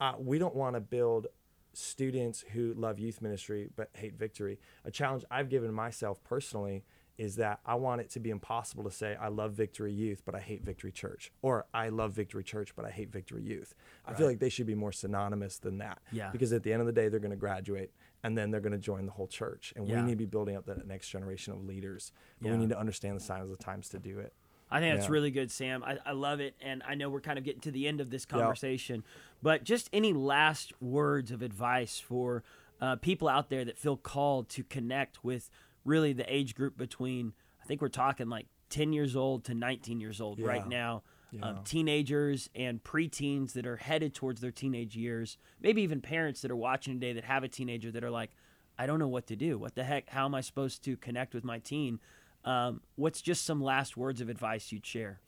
uh, 0.01 0.15
we 0.19 0.39
don't 0.39 0.55
want 0.55 0.75
to 0.77 0.81
build 0.81 1.27
students 1.75 2.45
who 2.53 2.73
love 2.75 2.99
youth 2.99 3.21
ministry 3.21 3.69
but 3.77 3.91
hate 3.95 4.15
victory. 4.15 4.59
A 4.85 4.91
challenge 4.91 5.25
I've 5.31 5.49
given 5.49 5.73
myself 5.73 6.23
personally 6.25 6.85
is 7.17 7.37
that 7.37 7.61
I 7.65 7.77
want 7.77 8.01
it 8.01 8.11
to 8.11 8.21
be 8.21 8.31
impossible 8.31 8.83
to 8.85 8.91
say 8.91 9.17
I 9.21 9.29
love 9.29 9.53
Victory 9.53 9.93
Youth 9.93 10.23
but 10.25 10.35
I 10.35 10.41
hate 10.41 10.63
Victory 10.65 10.91
Church 10.93 11.31
or 11.43 11.67
I 11.73 11.89
love 11.91 12.13
Victory 12.13 12.43
Church 12.43 12.75
but 12.75 12.85
I 12.85 12.91
hate 12.91 13.11
Victory 13.13 13.43
Youth. 13.43 13.75
I 14.07 14.15
feel 14.15 14.27
like 14.27 14.41
they 14.41 14.49
should 14.49 14.67
be 14.67 14.75
more 14.75 14.93
synonymous 14.93 15.59
than 15.59 15.79
that. 15.79 16.01
Yeah. 16.11 16.31
Because 16.31 16.53
at 16.53 16.63
the 16.65 16.73
end 16.73 16.81
of 16.81 16.87
the 16.87 16.93
day 16.93 17.09
they're 17.09 17.21
going 17.21 17.31
to 17.31 17.37
graduate 17.37 17.93
and 18.25 18.37
then 18.37 18.51
they're 18.51 18.61
going 18.61 18.73
to 18.73 18.79
join 18.79 19.07
the 19.07 19.13
whole 19.13 19.29
church 19.29 19.73
and 19.77 19.87
Yeah. 19.87 20.01
we 20.01 20.07
need 20.07 20.13
to 20.13 20.17
be 20.17 20.27
building 20.27 20.57
up 20.57 20.67
that 20.67 20.87
next 20.89 21.09
generation 21.09 21.53
of 21.53 21.65
leaders. 21.65 22.11
But 22.41 22.49
Yeah. 22.49 22.55
we 22.55 22.59
need 22.59 22.71
to 22.71 22.79
understand 22.79 23.17
the 23.17 23.21
signs 23.25 23.45
of 23.51 23.57
the 23.57 23.63
times 23.63 23.89
to 23.91 23.99
do 23.99 24.19
it. 24.19 24.33
I 24.71 24.81
think 24.81 24.97
that's 24.97 25.07
Yeah. 25.09 25.13
really 25.13 25.31
good, 25.31 25.53
Sam. 25.53 25.85
I, 25.85 25.99
I 26.05 26.13
love 26.13 26.41
it. 26.41 26.57
And 26.61 26.83
I 26.89 26.97
know 26.97 27.11
we're 27.11 27.21
kind 27.21 27.39
of 27.39 27.45
getting 27.45 27.61
to 27.61 27.71
the 27.71 27.87
end 27.87 28.01
of 28.01 28.11
this 28.11 28.27
conversation, 28.27 29.05
but 29.41 29.63
just 29.63 29.89
any 29.93 30.13
last 30.13 30.73
words 30.83 31.31
of 31.31 31.43
advice 31.43 32.01
for 32.01 32.43
uh, 32.81 32.97
people 32.97 33.29
out 33.29 33.51
there 33.51 33.65
that 33.65 33.79
feel 33.79 33.97
called 33.97 34.49
to 34.49 34.65
connect 34.65 35.23
with 35.23 35.49
really 35.85 36.13
the 36.13 36.33
age 36.33 36.55
group 36.55 36.77
between, 36.77 37.33
I 37.63 37.67
think 37.67 37.81
we're 37.81 37.89
talking 37.89 38.29
like 38.29 38.47
10 38.71 38.93
years 38.93 39.17
old 39.17 39.45
to 39.45 39.55
19 39.55 40.01
years 40.01 40.21
old 40.21 40.41
right 40.41 40.67
now. 40.67 41.03
Yeah. 41.31 41.49
Um, 41.49 41.61
teenagers 41.65 42.49
and 42.55 42.83
preteens 42.83 43.55
that 43.55 43.67
are 43.67 43.77
headed 43.77 44.15
towards 44.15 44.41
their 44.41 44.53
teenage 44.53 44.95
years, 44.95 45.37
maybe 45.61 45.83
even 45.83 46.01
parents 46.01 46.43
that 46.43 46.51
are 46.53 46.57
watching 46.57 47.01
today 47.01 47.13
that 47.15 47.25
have 47.25 47.43
a 47.43 47.49
teenager 47.49 47.91
that 47.91 48.05
are 48.05 48.11
like, 48.11 48.31
I 48.79 48.87
don't 48.87 49.01
know 49.01 49.09
what 49.09 49.27
to 49.29 49.37
do. 49.37 49.59
What 49.59 49.75
the 49.75 49.83
heck? 49.83 50.09
How 50.11 50.27
am 50.27 50.35
I 50.35 50.41
supposed 50.41 50.85
to 50.85 50.97
connect 50.97 51.35
with 51.35 51.45
my 51.45 51.59
teen? 51.59 51.99
Um, 52.45 52.83
what's 52.97 53.21
just 53.21 53.45
some 53.45 53.61
last 53.63 53.97
words 53.97 54.21
of 54.21 54.29
advice 54.29 54.71
you'd 54.71 54.87
share? 54.87 55.21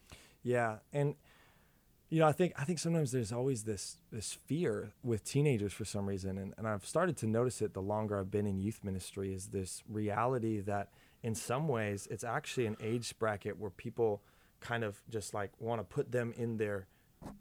Yeah, 0.43 0.77
and 0.93 1.17
you 2.09 2.21
know, 2.21 2.29
I 2.29 2.33
think 2.33 2.53
I 2.57 2.65
think 2.65 2.79
sometimes 2.79 3.11
there's 3.11 3.33
always 3.33 3.65
this 3.65 3.99
this 4.13 4.33
fear 4.33 4.93
with 5.03 5.25
teenagers 5.25 5.73
for 5.73 5.85
some 5.85 6.07
reason, 6.07 6.39
and, 6.39 6.55
and 6.57 6.69
I've 6.69 6.87
started 6.87 7.17
to 7.19 7.27
notice 7.27 7.61
it 7.61 7.75
the 7.75 7.83
longer 7.83 8.19
I've 8.19 8.31
been 8.31 8.47
in 8.47 8.61
youth 8.61 8.81
ministry 8.85 9.33
is 9.33 9.49
this 9.49 9.83
reality 9.89 10.61
that 10.61 10.91
in 11.23 11.35
some 11.35 11.67
ways 11.67 12.07
it's 12.11 12.23
actually 12.23 12.67
an 12.67 12.77
age 12.81 13.19
bracket 13.19 13.59
where 13.59 13.71
people 13.71 14.23
kind 14.61 14.85
of 14.85 14.99
just 15.11 15.35
like 15.35 15.51
want 15.59 15.81
to 15.81 15.85
put 15.85 16.13
them 16.13 16.33
in 16.37 16.57
their 16.57 16.87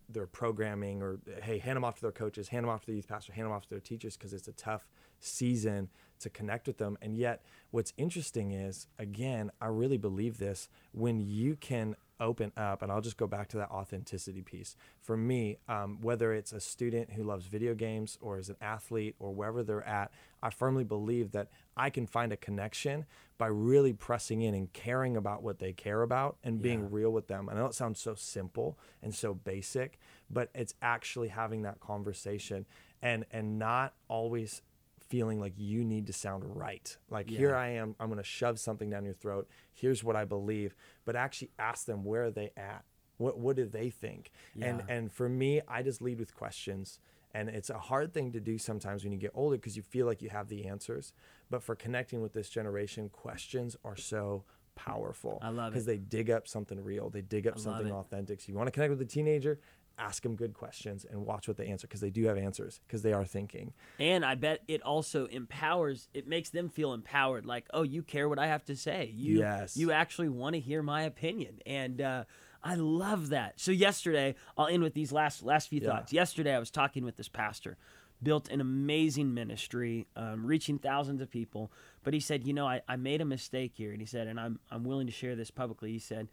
their 0.09 0.25
programming 0.25 1.01
or 1.03 1.19
hey 1.43 1.59
hand 1.59 1.75
them 1.75 1.83
off 1.83 1.95
to 1.95 2.01
their 2.01 2.11
coaches 2.11 2.47
hand 2.47 2.63
them 2.63 2.69
off 2.69 2.81
to 2.81 2.87
the 2.87 2.95
youth 2.95 3.07
pastor 3.07 3.33
hand 3.33 3.45
them 3.45 3.51
off 3.51 3.63
to 3.63 3.69
their 3.69 3.79
teachers 3.79 4.17
because 4.17 4.33
it's 4.33 4.47
a 4.47 4.53
tough 4.53 4.87
season 5.19 5.89
to 6.19 6.29
connect 6.29 6.67
with 6.67 6.77
them 6.77 6.97
and 7.01 7.17
yet 7.17 7.41
what's 7.71 7.93
interesting 7.97 8.51
is 8.51 8.87
again 8.99 9.51
i 9.61 9.67
really 9.67 9.97
believe 9.97 10.37
this 10.37 10.67
when 10.91 11.19
you 11.19 11.55
can 11.55 11.95
open 12.21 12.51
up 12.55 12.81
and 12.81 12.91
i'll 12.93 13.01
just 13.01 13.17
go 13.17 13.27
back 13.27 13.49
to 13.49 13.57
that 13.57 13.69
authenticity 13.69 14.41
piece 14.41 14.77
for 15.01 15.17
me 15.17 15.57
um, 15.67 15.97
whether 16.01 16.33
it's 16.33 16.53
a 16.53 16.61
student 16.61 17.11
who 17.11 17.23
loves 17.23 17.45
video 17.47 17.73
games 17.75 18.17
or 18.21 18.37
is 18.37 18.47
an 18.49 18.55
athlete 18.61 19.15
or 19.19 19.33
wherever 19.33 19.63
they're 19.63 19.85
at 19.85 20.11
i 20.41 20.49
firmly 20.49 20.85
believe 20.85 21.31
that 21.33 21.49
i 21.75 21.89
can 21.89 22.07
find 22.07 22.31
a 22.31 22.37
connection 22.37 23.05
by 23.37 23.47
really 23.47 23.91
pressing 23.91 24.41
in 24.41 24.53
and 24.53 24.71
caring 24.71 25.17
about 25.17 25.43
what 25.43 25.59
they 25.59 25.73
care 25.73 26.03
about 26.03 26.37
and 26.41 26.61
being 26.61 26.83
Yeah. 26.83 26.87
real 26.89 27.09
with 27.11 27.27
them. 27.27 27.49
I 27.49 27.53
know 27.53 27.65
it 27.65 27.73
sounds 27.75 27.99
so 27.99 28.15
simple 28.15 28.79
and 29.03 29.13
so 29.13 29.33
basic, 29.33 29.99
but 30.29 30.49
it's 30.55 30.73
actually 30.81 31.27
having 31.27 31.63
that 31.63 31.81
conversation 31.81 32.65
and 33.01 33.25
and 33.31 33.59
not 33.59 33.93
always 34.07 34.61
feeling 35.07 35.39
like 35.39 35.53
you 35.57 35.83
need 35.83 36.07
to 36.07 36.13
sound 36.13 36.43
right. 36.55 36.97
Like 37.09 37.29
here 37.29 37.55
I 37.55 37.69
am, 37.69 37.95
I'm 37.99 38.07
going 38.07 38.17
to 38.17 38.23
shove 38.23 38.59
something 38.59 38.89
down 38.89 39.05
your 39.05 39.13
throat. 39.13 39.47
Here's 39.73 40.03
what 40.03 40.15
I 40.15 40.25
believe, 40.25 40.75
but 41.05 41.15
actually 41.15 41.51
ask 41.59 41.85
them 41.85 42.03
where 42.03 42.25
are 42.25 42.31
they 42.31 42.51
at? 42.57 42.83
What 43.17 43.37
what 43.39 43.55
do 43.55 43.65
they 43.65 43.89
think? 43.89 44.31
And 44.61 44.79
Yeah. 44.79 44.95
and 44.95 45.11
for 45.11 45.29
me, 45.29 45.61
I 45.67 45.83
just 45.83 46.01
lead 46.01 46.19
with 46.19 46.35
questions. 46.35 46.99
And 47.33 47.49
it's 47.49 47.69
a 47.69 47.77
hard 47.77 48.13
thing 48.13 48.31
to 48.31 48.39
do 48.39 48.57
sometimes 48.57 49.03
when 49.03 49.11
you 49.11 49.19
get 49.19 49.31
older 49.33 49.57
because 49.57 49.75
you 49.75 49.83
feel 49.83 50.05
like 50.05 50.21
you 50.21 50.29
have 50.29 50.47
the 50.47 50.65
answers. 50.65 51.11
But 51.49 51.63
for 51.63 51.75
connecting 51.75 52.21
with 52.21 52.31
this 52.33 52.49
generation, 52.49 53.09
questions 53.09 53.75
are 53.83 53.97
so 53.97 54.45
powerful 54.75 55.39
I 55.41 55.49
love 55.49 55.67
it. 55.67 55.71
because 55.71 55.85
they 55.85 55.97
dig 55.97 56.29
up 56.29 56.47
something 56.47 56.81
real. 56.83 57.09
They 57.09 57.21
dig 57.21 57.47
up 57.47 57.59
something 57.59 57.87
it. 57.87 57.91
authentic. 57.93 58.41
So 58.41 58.45
you 58.51 58.55
want 58.55 58.67
to 58.67 58.71
connect 58.71 58.89
with 58.91 59.01
a 59.01 59.05
teenager, 59.05 59.59
ask 59.97 60.23
them 60.23 60.35
good 60.35 60.53
questions 60.53 61.05
and 61.09 61.25
watch 61.25 61.47
what 61.47 61.57
they 61.57 61.67
answer 61.67 61.87
because 61.87 62.01
they 62.01 62.09
do 62.09 62.25
have 62.25 62.37
answers 62.37 62.79
because 62.87 63.01
they 63.01 63.13
are 63.13 63.25
thinking. 63.25 63.73
And 63.99 64.25
I 64.25 64.35
bet 64.35 64.61
it 64.67 64.81
also 64.81 65.25
empowers. 65.27 66.09
It 66.13 66.27
makes 66.27 66.49
them 66.49 66.69
feel 66.69 66.93
empowered. 66.93 67.45
Like, 67.45 67.65
oh, 67.73 67.83
you 67.83 68.03
care 68.03 68.27
what 68.29 68.39
I 68.39 68.47
have 68.47 68.65
to 68.65 68.75
say. 68.75 69.11
You, 69.15 69.39
Yes. 69.39 69.77
you 69.77 69.91
actually 69.91 70.29
want 70.29 70.53
to 70.55 70.59
hear 70.59 70.81
my 70.83 71.03
opinion, 71.03 71.59
and 71.65 72.01
uh, 72.01 72.23
I 72.63 72.75
love 72.75 73.29
that. 73.29 73.59
So 73.59 73.71
yesterday, 73.71 74.35
I'll 74.57 74.67
end 74.67 74.83
with 74.83 74.93
these 74.93 75.11
last 75.11 75.43
last 75.43 75.69
few 75.69 75.79
Yeah. 75.81 75.89
thoughts. 75.89 76.11
Yesterday, 76.13 76.53
I 76.55 76.59
was 76.59 76.71
talking 76.71 77.05
with 77.05 77.15
this 77.17 77.29
pastor, 77.29 77.77
built 78.23 78.49
an 78.49 78.59
amazing 78.61 79.33
ministry, 79.33 80.07
um, 80.15 80.45
reaching 80.45 80.79
thousands 80.79 81.21
of 81.21 81.29
people. 81.29 81.71
But 82.03 82.13
he 82.13 82.19
said, 82.19 82.45
you 82.45 82.53
know, 82.53 82.67
I, 82.67 82.81
I 82.87 82.95
made 82.95 83.21
a 83.21 83.25
mistake 83.25 83.73
here, 83.75 83.91
and 83.91 84.01
he 84.01 84.05
said, 84.07 84.27
and 84.27 84.39
I'm 84.39 84.59
I'm 84.71 84.83
willing 84.83 85.07
to 85.07 85.13
share 85.13 85.35
this 85.35 85.51
publicly. 85.51 85.91
He 85.91 85.99
said. 85.99 86.27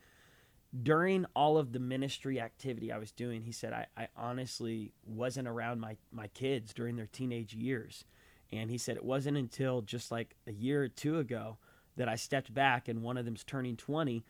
During 0.80 1.26
all 1.37 1.58
of 1.58 1.72
the 1.72 1.78
ministry 1.78 2.40
activity 2.40 2.90
I 2.90 2.98
was 2.98 3.12
doing, 3.12 3.42
he 3.42 3.52
said, 3.52 3.72
I, 3.72 3.87
I 3.96 4.08
honestly 4.16 4.92
wasn't 5.04 5.46
around 5.48 5.80
my, 5.80 5.96
my 6.11 6.28
kids 6.28 6.72
during 6.72 6.96
their 6.96 7.08
teenage 7.12 7.54
years. 7.54 8.04
And 8.50 8.70
he 8.70 8.78
said 8.78 8.96
it 8.96 9.04
wasn't 9.04 9.37
until 9.37 9.82
just 9.82 10.11
like 10.11 10.35
a 10.46 10.52
year 10.52 10.82
or 10.82 10.88
two 10.88 11.18
ago 11.18 11.58
that 11.96 12.08
I 12.08 12.16
stepped 12.16 12.54
back 12.54 12.88
and 12.88 13.02
one 13.02 13.16
of 13.18 13.24
them's 13.26 13.44
turning 13.44 13.76
20 13.76 14.24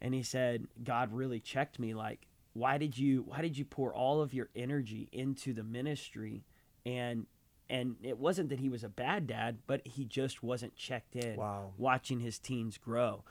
and 0.00 0.14
he 0.14 0.22
said 0.22 0.66
God 0.84 1.12
really 1.12 1.40
checked 1.40 1.78
me 1.78 1.94
like 1.94 2.26
why 2.52 2.76
did 2.78 2.96
you 2.98 3.22
why 3.26 3.40
did 3.40 3.56
you 3.56 3.64
pour 3.64 3.94
all 3.94 4.20
of 4.20 4.32
your 4.34 4.48
energy 4.54 5.08
into 5.10 5.52
the 5.54 5.62
ministry 5.64 6.44
and 6.84 7.26
and 7.70 7.96
it 8.02 8.18
wasn't 8.18 8.48
that 8.50 8.60
he 8.60 8.68
was 8.68 8.84
a 8.84 8.88
bad 8.90 9.26
dad 9.26 9.58
but 9.66 9.80
he 9.86 10.04
just 10.04 10.42
wasn't 10.42 10.76
checked 10.76 11.16
in 11.16 11.36
Wow. 11.36 11.72
watching 11.78 12.20
his 12.20 12.38
teens 12.38 12.76
grow 12.78 13.24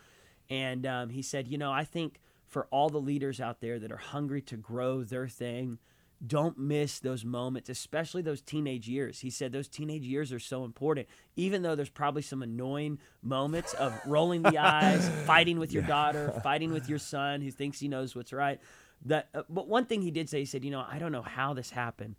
and 0.49 0.85
um, 0.87 1.09
he 1.09 1.21
said 1.21 1.47
you 1.47 1.57
know 1.57 1.71
I 1.71 1.83
think 1.83 2.19
for 2.47 2.67
all 2.71 2.89
the 2.89 2.99
leaders 2.99 3.39
out 3.39 3.61
there 3.61 3.77
that 3.79 3.91
are 3.91 3.97
hungry 3.97 4.41
to 4.41 4.57
grow 4.57 5.03
their 5.03 5.27
thing 5.27 5.77
don't 6.25 6.57
miss 6.57 6.99
those 6.99 7.23
moments, 7.23 7.69
especially 7.69 8.21
those 8.21 8.41
teenage 8.41 8.87
years. 8.87 9.19
He 9.19 9.29
said 9.29 9.51
those 9.51 9.67
teenage 9.67 10.03
years 10.03 10.33
are 10.33 10.39
so 10.39 10.63
important, 10.65 11.07
even 11.35 11.61
though 11.61 11.75
there's 11.75 11.89
probably 11.89 12.23
some 12.23 12.41
annoying 12.41 12.99
moments 13.21 13.73
of 13.75 13.93
rolling 14.05 14.41
the 14.41 14.57
eyes, 14.57 15.07
fighting 15.25 15.59
with 15.59 15.71
your 15.71 15.83
daughter, 15.83 16.39
fighting 16.43 16.71
with 16.71 16.89
your 16.89 16.97
son 16.97 17.41
who 17.41 17.51
thinks 17.51 17.79
he 17.79 17.87
knows 17.87 18.15
what's 18.15 18.33
right. 18.33 18.59
That, 19.05 19.29
uh, 19.35 19.43
but 19.47 19.67
one 19.67 19.85
thing 19.85 20.01
he 20.01 20.09
did 20.09 20.27
say, 20.27 20.39
he 20.39 20.45
said, 20.45 20.65
you 20.65 20.71
know, 20.71 20.85
I 20.89 20.97
don't 20.97 21.11
know 21.11 21.21
how 21.21 21.53
this 21.53 21.69
happened, 21.69 22.15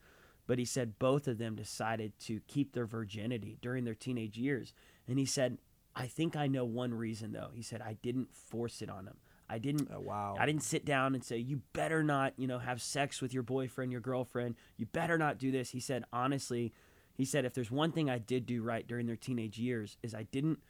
but 0.46 0.60
he 0.60 0.64
said 0.64 1.00
both 1.00 1.26
of 1.26 1.38
them 1.38 1.56
decided 1.56 2.16
to 2.20 2.40
keep 2.46 2.74
their 2.74 2.86
virginity 2.86 3.58
during 3.60 3.84
their 3.84 3.96
teenage 3.96 4.38
years. 4.38 4.74
And 5.08 5.18
he 5.18 5.26
said, 5.26 5.58
I 5.96 6.06
think 6.06 6.36
I 6.36 6.46
know 6.46 6.64
one 6.64 6.94
reason 6.94 7.32
though. 7.32 7.50
He 7.52 7.62
said, 7.62 7.82
I 7.82 7.94
didn't 7.94 8.32
force 8.32 8.80
it 8.80 8.88
on 8.88 9.06
them. 9.06 9.16
I 9.48 9.58
didn't 9.58 9.88
Oh, 9.92 10.00
wow. 10.00 10.36
I 10.38 10.46
didn't 10.46 10.62
sit 10.62 10.84
down 10.84 11.14
and 11.14 11.24
say, 11.24 11.38
you 11.38 11.62
better 11.72 12.02
not, 12.02 12.34
you 12.36 12.46
know, 12.46 12.58
have 12.58 12.82
sex 12.82 13.22
with 13.22 13.32
your 13.32 13.42
boyfriend, 13.42 13.92
your 13.92 14.00
girlfriend. 14.00 14.56
You 14.76 14.86
better 14.86 15.16
not 15.18 15.38
do 15.38 15.50
this. 15.50 15.70
He 15.70 15.80
said, 15.80 16.04
honestly, 16.12 16.72
he 17.14 17.24
said, 17.24 17.44
if 17.44 17.54
there's 17.54 17.70
one 17.70 17.92
thing 17.92 18.08
I 18.10 18.18
did 18.18 18.46
do 18.46 18.62
right 18.62 18.86
during 18.86 19.06
their 19.06 19.16
teenage 19.16 19.58
years 19.58 19.96
is 20.02 20.14
I 20.14 20.24
didn't 20.24 20.60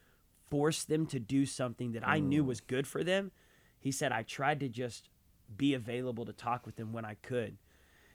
force 0.49 0.85
them 0.85 1.07
to 1.07 1.19
do 1.19 1.45
something 1.45 1.93
that 1.93 2.07
I 2.07 2.21
knew 2.21 2.45
was 2.45 2.61
good 2.61 2.87
for 2.87 3.05
them. 3.05 3.33
He 3.79 3.93
said, 3.93 4.13
I 4.13 4.23
tried 4.23 4.61
to 4.61 4.69
just 4.69 5.09
be 5.57 5.75
available 5.75 6.25
to 6.25 6.33
talk 6.33 6.65
with 6.65 6.77
them 6.77 6.93
when 6.93 7.05
I 7.05 7.15
could. 7.15 7.59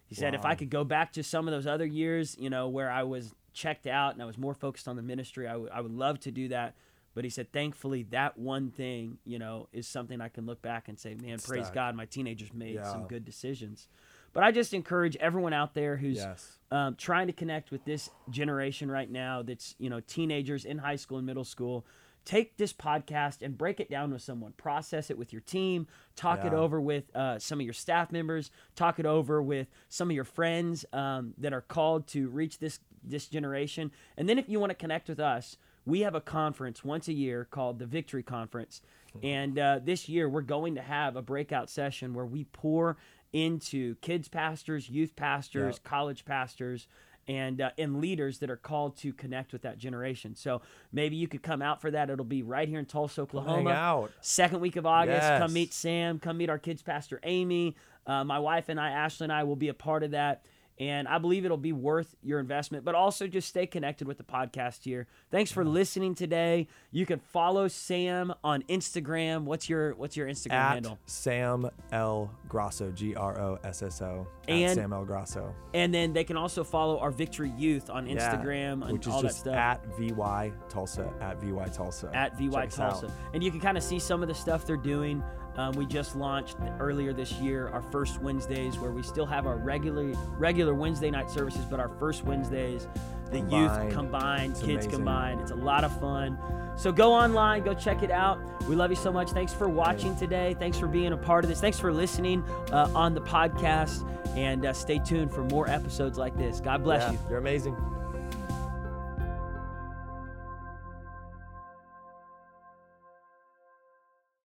He 0.06 0.16
said, 0.16 0.36
if 0.36 0.46
I 0.46 0.56
could 0.56 0.70
go 0.70 0.84
back 0.84 1.14
to 1.14 1.24
some 1.24 1.48
of 1.48 1.54
those 1.54 1.66
other 1.66 1.86
years, 1.86 2.36
you 2.40 2.50
know, 2.50 2.68
where 2.68 2.92
I 2.92 3.04
was 3.04 3.34
checked 3.54 3.88
out 3.88 4.14
and 4.14 4.22
I 4.22 4.26
was 4.26 4.38
more 4.38 4.54
focused 4.54 4.88
on 4.88 4.96
the 4.96 5.02
ministry, 5.02 5.48
I 5.48 5.56
would 5.56 5.72
I 5.72 5.82
would 5.82 5.92
love 5.92 6.20
to 6.22 6.32
do 6.32 6.50
that. 6.50 6.76
But 7.16 7.24
he 7.24 7.30
said, 7.30 7.52
thankfully, 7.52 8.04
that 8.10 8.38
one 8.38 8.72
thing, 8.72 9.18
you 9.26 9.38
know, 9.38 9.68
is 9.72 9.88
something 9.88 10.20
I 10.20 10.30
can 10.30 10.46
look 10.46 10.62
back 10.62 10.88
and 10.88 10.98
say, 10.98 11.14
man, 11.16 11.38
praise. 11.40 11.70
God, 11.74 11.96
my 11.96 12.06
teenagers 12.06 12.52
made 12.54 12.76
some 12.84 13.08
good 13.08 13.24
decisions. 13.24 13.88
But 14.34 14.44
I 14.44 14.52
just 14.52 14.74
encourage 14.74 15.16
everyone 15.18 15.54
out 15.54 15.76
there 15.76 15.98
who's 15.98 16.18
Yes. 16.18 16.58
um, 16.72 16.96
trying 16.96 17.28
to 17.28 17.34
connect 17.34 17.70
with 17.70 17.86
this 17.86 18.10
generation 18.32 18.90
right 18.90 19.10
now 19.12 19.44
that's, 19.44 19.76
you 19.78 19.92
know, 19.92 20.00
teenagers 20.00 20.66
in 20.66 20.80
high 20.80 20.96
school 20.96 21.18
and 21.18 21.28
middle 21.28 21.44
school. 21.44 21.86
Take 22.26 22.58
this 22.58 22.72
podcast 22.74 23.42
and 23.44 23.56
break 23.58 23.80
it 23.80 23.90
down 23.92 24.12
with 24.12 24.22
someone. 24.22 24.54
Process 24.54 25.12
it 25.12 25.18
with 25.18 25.34
your 25.34 25.42
team. 25.42 25.86
Talk 26.16 26.46
it 26.46 26.54
over 26.54 26.80
with 26.82 27.14
uh, 27.16 27.38
some 27.38 27.60
of 27.60 27.66
your 27.66 27.74
staff 27.74 28.12
members. 28.14 28.50
Talk 28.76 28.98
it 28.98 29.06
over 29.06 29.44
with 29.44 29.68
some 29.90 30.10
of 30.10 30.16
your 30.16 30.24
friends 30.24 30.86
um, 30.94 31.34
that 31.38 31.52
are 31.54 31.62
called 31.62 32.08
to 32.08 32.28
reach 32.30 32.58
this 32.60 32.80
this 33.06 33.28
generation. 33.28 33.92
And 34.18 34.30
then 34.30 34.40
if 34.40 34.48
you 34.48 34.60
want 34.62 34.70
to 34.70 34.76
connect 34.76 35.10
with 35.10 35.20
us, 35.20 35.58
we 35.86 36.02
have 36.02 36.16
a 36.16 36.22
conference 36.22 36.84
once 36.84 37.08
a 37.08 37.14
year 37.14 37.46
called 37.50 37.80
the 37.80 37.86
Victory 37.86 38.24
Conference. 38.24 38.82
And 39.22 39.60
uh, 39.60 39.80
this 39.84 40.10
year, 40.10 40.28
we're 40.28 40.42
going 40.42 40.74
to 40.76 40.82
have 40.82 41.16
a 41.16 41.22
breakout 41.22 41.70
session 41.70 42.16
where 42.16 42.26
we 42.26 42.46
pour 42.46 42.98
into 43.32 43.94
kids 43.96 44.28
pastors, 44.28 44.90
youth 44.90 45.16
pastors, 45.16 45.76
Yep. 45.76 45.84
college 45.84 46.26
pastors, 46.26 46.88
and 47.28 47.62
uh, 47.62 47.70
and 47.78 48.02
leaders 48.02 48.40
that 48.40 48.50
are 48.50 48.58
called 48.58 48.98
to 48.98 49.14
connect 49.14 49.54
with 49.54 49.62
that 49.62 49.78
generation. 49.78 50.36
So 50.36 50.62
maybe 50.92 51.16
you 51.16 51.28
could 51.28 51.44
come 51.44 51.62
out 51.62 51.80
for 51.80 51.92
that. 51.92 52.10
It'll 52.10 52.26
be 52.26 52.42
right 52.44 52.68
here 52.68 52.80
in 52.80 52.86
Tulsa, 52.86 53.22
Oklahoma. 53.22 53.70
Hang 53.70 53.80
out. 53.80 54.12
Second 54.20 54.60
week 54.62 54.76
of 54.78 54.86
August, 54.88 55.22
Yes. 55.22 55.40
come 55.40 55.54
meet 55.54 55.74
Sam. 55.74 56.18
Come 56.20 56.38
meet 56.38 56.50
our 56.50 56.58
kids 56.60 56.82
pastor 56.82 57.20
Amy. 57.24 57.76
Uh, 58.08 58.24
my 58.24 58.40
wife 58.40 58.68
and 58.68 58.80
I, 58.80 58.90
Ashley 58.90 59.26
and 59.26 59.32
I, 59.32 59.44
will 59.44 59.56
be 59.56 59.70
a 59.70 59.74
part 59.76 60.04
of 60.04 60.12
that. 60.12 60.44
And 60.80 61.08
I 61.08 61.20
believe 61.20 61.46
it'll 61.46 61.56
be 61.58 61.72
worth 61.72 62.16
your 62.24 62.40
investment, 62.40 62.84
but 62.84 62.96
also 62.96 63.28
just 63.28 63.48
stay 63.48 63.68
connected 63.68 64.08
with 64.08 64.18
the 64.18 64.24
podcast 64.24 64.84
here. 64.84 65.06
Thanks 65.30 65.52
for 65.52 65.64
listening 65.64 66.16
today. 66.16 66.68
You 66.92 67.06
can 67.06 67.20
follow 67.20 67.68
Sam 67.68 68.34
on 68.44 68.64
Instagram. 68.64 69.44
What's 69.44 69.70
your 69.70 69.94
What's 69.96 70.18
your 70.18 70.28
Instagram 70.28 70.52
At 70.54 70.74
handle? 70.74 71.00
Sam 71.06 71.70
L 71.92 72.32
Grosso, 72.50 72.92
G 72.92 73.14
R 73.16 73.40
O 73.40 73.60
S 73.64 73.84
S 73.84 74.02
O. 74.02 74.28
At 74.48 74.50
And- 74.50 74.74
Sam 74.76 74.94
L 74.94 75.06
Grosso. 75.06 75.54
And 75.76 75.94
then 75.94 76.12
they 76.14 76.24
can 76.24 76.38
also 76.38 76.64
follow 76.64 76.98
our 77.00 77.12
Victory 77.12 77.52
Youth 77.52 77.90
on 77.90 78.08
Yeah, 78.08 78.16
Instagram 78.36 78.84
and 78.84 78.92
which 78.94 79.06
is 79.08 79.14
all 79.14 79.22
that 79.22 79.34
stuff. 79.34 79.56
at 79.56 79.86
VY 79.98 80.52
Tulsa, 80.70 81.12
at 81.22 81.40
VY 81.40 81.66
Tulsa. 81.70 82.10
at 82.14 82.36
VY. 82.38 82.66
Tulsa. 82.68 83.12
And 83.34 83.44
you 83.44 83.52
can 83.52 83.60
kind 83.60 83.78
of 83.78 83.84
see 83.84 84.00
some 84.00 84.22
of 84.22 84.28
the 84.28 84.36
stuff 84.36 84.66
they're 84.66 84.76
doing. 84.78 85.24
Um, 85.56 85.74
we 85.74 85.86
just 85.86 86.16
launched 86.16 86.58
earlier 86.80 87.14
this 87.14 87.32
year 87.34 87.68
our 87.70 87.82
first 87.82 88.20
Wednesdays, 88.22 88.78
where 88.80 88.92
we 88.92 89.04
still 89.04 89.26
have 89.26 89.46
our 89.46 89.58
regular 89.58 90.12
regular 90.38 90.74
Wednesday 90.74 91.12
night 91.12 91.30
services, 91.30 91.64
but 91.70 91.80
our 91.80 91.90
first 92.00 92.24
Wednesdays, 92.24 92.88
the 93.32 93.40
youth 93.40 93.50
Combined. 93.50 93.92
combined, 93.92 94.52
It's 94.54 94.60
kids 94.62 94.72
amazing. 94.86 94.92
combined. 94.92 95.42
It's 95.42 95.52
a 95.52 95.56
lot 95.56 95.84
of 95.84 96.00
fun. 96.00 96.38
So 96.76 96.92
go 96.92 97.14
online, 97.14 97.64
go 97.64 97.76
check 97.76 98.02
it 98.02 98.10
out. 98.10 98.40
We 98.68 98.76
love 98.76 98.90
you 98.90 98.96
so 98.96 99.12
much. 99.12 99.30
Thanks 99.30 99.54
for 99.54 99.70
watching 99.70 100.16
today. 100.16 100.56
Thanks 100.58 100.80
for 100.80 100.88
being 100.88 101.14
a 101.14 101.18
part 101.18 101.44
of 101.44 101.50
this. 101.50 101.62
Thanks 101.62 101.80
for 101.80 101.94
listening 101.94 102.44
uh, 102.72 102.90
on 102.96 103.14
the 103.14 103.22
podcast. 103.22 104.08
And 104.36 104.66
uh, 104.66 104.74
stay 104.74 104.98
tuned 104.98 105.32
for 105.32 105.44
more 105.44 105.70
episodes 105.70 106.18
like 106.18 106.36
this. 106.36 106.60
God 106.60 106.84
bless 106.84 107.04
Yeah, 107.04 107.12
you. 107.12 107.20
You're 107.30 107.38
amazing. 107.38 107.76